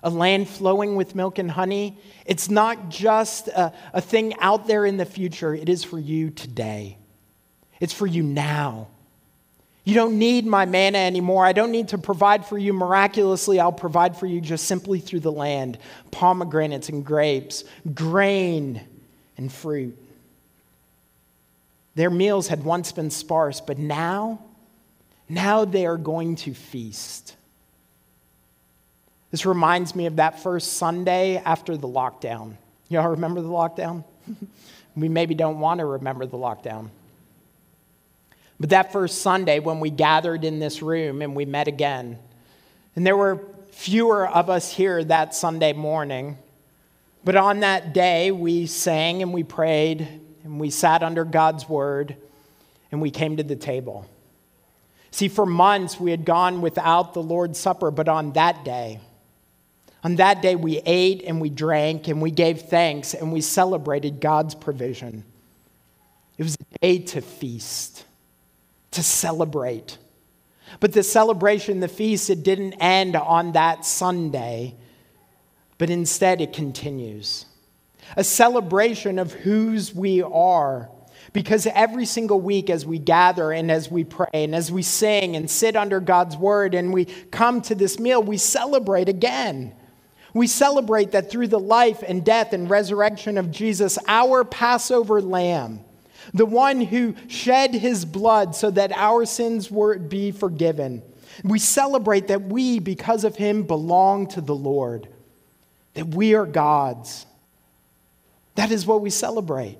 A 0.03 0.09
land 0.09 0.49
flowing 0.49 0.97
with 0.97 1.15
milk 1.15 1.39
and 1.39 1.49
honey. 1.49 1.97
It's 2.25 2.49
not 2.49 2.89
just 2.89 3.47
a, 3.47 3.71
a 3.93 4.01
thing 4.01 4.33
out 4.41 4.67
there 4.67 4.85
in 4.85 4.97
the 4.97 5.05
future, 5.05 5.55
it 5.55 5.69
is 5.69 5.85
for 5.85 5.97
you 5.97 6.31
today. 6.31 6.97
It's 7.79 7.93
for 7.93 8.07
you 8.07 8.23
now. 8.23 8.89
You 9.89 9.95
don't 9.95 10.19
need 10.19 10.45
my 10.45 10.67
manna 10.67 10.99
anymore. 10.99 11.43
I 11.43 11.51
don't 11.51 11.71
need 11.71 11.87
to 11.87 11.97
provide 11.97 12.45
for 12.45 12.59
you 12.59 12.73
miraculously. 12.73 13.59
I'll 13.59 13.71
provide 13.71 14.15
for 14.15 14.27
you 14.27 14.39
just 14.39 14.65
simply 14.65 14.99
through 14.99 15.21
the 15.21 15.31
land 15.31 15.79
pomegranates 16.11 16.89
and 16.89 17.03
grapes, 17.03 17.63
grain 17.95 18.81
and 19.35 19.51
fruit. 19.51 19.97
Their 21.95 22.11
meals 22.11 22.47
had 22.47 22.63
once 22.63 22.91
been 22.91 23.09
sparse, 23.09 23.61
but 23.61 23.79
now, 23.79 24.43
now 25.27 25.65
they 25.65 25.87
are 25.87 25.97
going 25.97 26.35
to 26.35 26.53
feast. 26.53 27.35
This 29.31 29.43
reminds 29.43 29.95
me 29.95 30.05
of 30.05 30.17
that 30.17 30.43
first 30.43 30.73
Sunday 30.73 31.37
after 31.37 31.75
the 31.75 31.87
lockdown. 31.87 32.57
Y'all 32.89 33.09
remember 33.09 33.41
the 33.41 33.49
lockdown? 33.49 34.03
we 34.95 35.09
maybe 35.09 35.33
don't 35.33 35.59
want 35.59 35.79
to 35.79 35.85
remember 35.85 36.27
the 36.27 36.37
lockdown. 36.37 36.89
But 38.59 38.71
that 38.71 38.91
first 38.91 39.21
Sunday, 39.21 39.59
when 39.59 39.79
we 39.79 39.89
gathered 39.89 40.43
in 40.43 40.59
this 40.59 40.81
room 40.81 41.21
and 41.21 41.35
we 41.35 41.45
met 41.45 41.67
again, 41.67 42.19
and 42.95 43.05
there 43.07 43.15
were 43.15 43.39
fewer 43.71 44.27
of 44.27 44.49
us 44.49 44.73
here 44.73 45.03
that 45.03 45.33
Sunday 45.33 45.73
morning, 45.73 46.37
but 47.23 47.35
on 47.35 47.61
that 47.61 47.93
day, 47.93 48.31
we 48.31 48.65
sang 48.65 49.21
and 49.21 49.33
we 49.33 49.43
prayed 49.43 50.07
and 50.43 50.59
we 50.59 50.69
sat 50.69 51.03
under 51.03 51.23
God's 51.23 51.69
word 51.69 52.15
and 52.91 53.01
we 53.01 53.11
came 53.11 53.37
to 53.37 53.43
the 53.43 53.55
table. 53.55 54.05
See, 55.11 55.27
for 55.27 55.45
months 55.45 55.99
we 55.99 56.11
had 56.11 56.25
gone 56.25 56.61
without 56.61 57.13
the 57.13 57.23
Lord's 57.23 57.59
Supper, 57.59 57.91
but 57.91 58.07
on 58.07 58.33
that 58.33 58.65
day, 58.65 58.99
on 60.03 60.15
that 60.15 60.41
day, 60.41 60.55
we 60.55 60.81
ate 60.85 61.23
and 61.25 61.41
we 61.41 61.49
drank 61.49 62.07
and 62.07 62.21
we 62.21 62.31
gave 62.31 62.61
thanks 62.63 63.13
and 63.13 63.33
we 63.33 63.41
celebrated 63.41 64.21
God's 64.21 64.55
provision. 64.55 65.23
It 66.37 66.43
was 66.43 66.55
a 66.55 66.79
day 66.79 66.99
to 66.99 67.21
feast 67.21 68.05
to 68.91 69.03
celebrate. 69.03 69.97
But 70.79 70.93
the 70.93 71.03
celebration, 71.03 71.79
the 71.79 71.87
feast, 71.87 72.29
it 72.29 72.43
didn't 72.43 72.73
end 72.73 73.15
on 73.15 73.53
that 73.53 73.85
Sunday, 73.85 74.75
but 75.77 75.89
instead 75.89 76.41
it 76.41 76.53
continues. 76.53 77.45
A 78.15 78.23
celebration 78.23 79.19
of 79.19 79.33
whose 79.33 79.93
we 79.93 80.21
are. 80.21 80.89
Because 81.31 81.67
every 81.67 82.05
single 82.05 82.41
week, 82.41 82.69
as 82.69 82.85
we 82.85 82.97
gather 82.97 83.51
and 83.51 83.69
as 83.69 83.91
we 83.91 84.03
pray 84.03 84.29
and 84.33 84.55
as 84.55 84.71
we 84.71 84.81
sing 84.81 85.35
and 85.35 85.49
sit 85.49 85.75
under 85.75 85.99
God's 85.99 86.35
word 86.35 86.73
and 86.73 86.91
we 86.91 87.05
come 87.05 87.61
to 87.63 87.75
this 87.75 87.99
meal, 87.99 88.23
we 88.23 88.37
celebrate 88.37 89.09
again. 89.09 89.75
We 90.33 90.47
celebrate 90.47 91.11
that 91.11 91.29
through 91.29 91.47
the 91.47 91.59
life 91.59 92.03
and 92.07 92.23
death 92.23 92.53
and 92.53 92.69
resurrection 92.69 93.37
of 93.37 93.51
Jesus, 93.51 93.99
our 94.07 94.43
Passover 94.43 95.21
lamb, 95.21 95.81
the 96.33 96.45
one 96.45 96.81
who 96.81 97.15
shed 97.27 97.73
his 97.73 98.05
blood 98.05 98.55
so 98.55 98.71
that 98.71 98.91
our 98.91 99.25
sins 99.25 99.69
would 99.71 100.09
be 100.09 100.31
forgiven. 100.31 101.01
We 101.43 101.59
celebrate 101.59 102.27
that 102.27 102.43
we, 102.43 102.79
because 102.79 103.23
of 103.23 103.35
him, 103.35 103.63
belong 103.63 104.27
to 104.27 104.41
the 104.41 104.55
Lord, 104.55 105.07
that 105.93 106.07
we 106.07 106.33
are 106.35 106.45
God's. 106.45 107.25
That 108.55 108.71
is 108.71 108.85
what 108.85 109.01
we 109.01 109.09
celebrate. 109.09 109.77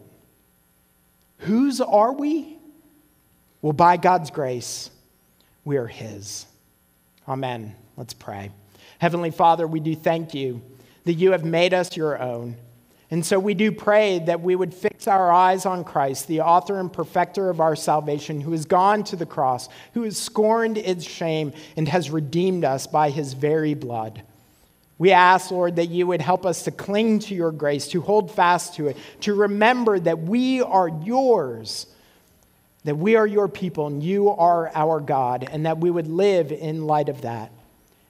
Whose 1.40 1.82
are 1.82 2.14
we? 2.14 2.58
Well, 3.62 3.74
by 3.74 3.98
God's 3.98 4.32
grace, 4.32 4.90
we 5.66 5.78
are 5.78 5.88
his. 5.88 6.46
Amen. 7.28 7.76
Let's 7.98 8.14
pray. 8.14 8.52
Heavenly 9.00 9.32
Father, 9.32 9.68
we 9.68 9.80
do 9.80 9.96
thank 9.96 10.34
you 10.34 10.62
that 11.04 11.14
you 11.14 11.32
have 11.32 11.44
made 11.44 11.74
us 11.74 11.96
your 11.96 12.22
own. 12.22 12.56
And 13.12 13.26
so 13.26 13.40
we 13.40 13.56
do 13.56 13.72
pray 13.72 14.20
that 14.20 14.42
we 14.42 14.56
would 14.56 14.74
fix 14.74 15.08
our 15.08 15.32
eyes 15.32 15.66
on 15.66 15.84
Christ, 15.84 16.28
the 16.28 16.42
author 16.42 16.80
and 16.80 16.94
perfecter 16.94 17.50
of 17.50 17.60
our 17.60 17.76
salvation, 17.76 18.40
who 18.40 18.52
has 18.52 18.66
gone 18.66 19.04
to 19.06 19.16
the 19.16 19.26
cross, 19.26 19.68
who 19.94 20.04
has 20.04 20.16
scorned 20.16 20.78
its 20.78 21.06
shame, 21.06 21.54
and 21.76 21.88
has 21.88 22.12
redeemed 22.12 22.64
us 22.64 22.86
by 22.86 23.10
his 23.10 23.34
very 23.34 23.74
blood. 23.74 24.22
We 25.00 25.12
ask, 25.12 25.50
Lord, 25.50 25.78
that 25.78 25.88
you 25.88 26.06
would 26.06 26.22
help 26.22 26.46
us 26.46 26.64
to 26.64 26.72
cling 26.72 27.20
to 27.20 27.34
your 27.34 27.52
grace, 27.52 27.88
to 27.90 28.02
hold 28.02 28.32
fast 28.32 28.76
to 28.76 28.90
it, 28.90 28.98
to 29.22 29.34
remember 29.34 29.98
that 29.98 30.20
we 30.20 30.62
are 30.62 30.90
yours, 30.90 31.88
that 32.84 32.98
we 32.98 33.16
are 33.16 33.26
your 33.26 33.48
people, 33.48 33.88
and 33.88 34.04
you 34.04 34.30
are 34.30 34.70
our 34.76 35.00
God, 35.00 35.48
and 35.50 35.66
that 35.66 35.80
we 35.80 35.90
would 35.90 36.08
live 36.08 36.52
in 36.52 36.86
light 36.86 37.10
of 37.10 37.22
that, 37.22 37.52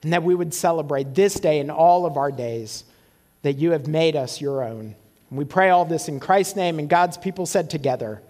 and 0.03 0.12
that 0.12 0.23
we 0.23 0.35
would 0.35 0.53
celebrate 0.53 1.15
this 1.15 1.35
day 1.35 1.59
and 1.59 1.71
all 1.71 2.05
of 2.05 2.17
our 2.17 2.33
days 2.33 2.83
that 3.41 3.58
you 3.58 3.71
have 3.71 3.88
made 3.88 4.15
us 4.15 4.41
your 4.41 4.63
own. 4.63 4.95
And 5.30 5.38
we 5.38 5.45
pray 5.45 5.69
all 5.69 5.86
this 5.86 6.08
in 6.08 6.19
Christ's 6.19 6.56
name, 6.56 6.80
and 6.80 6.89
God's 6.89 7.17
people 7.17 7.45
said 7.45 7.69
together, 7.69 8.21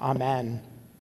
Amen. 0.00 0.62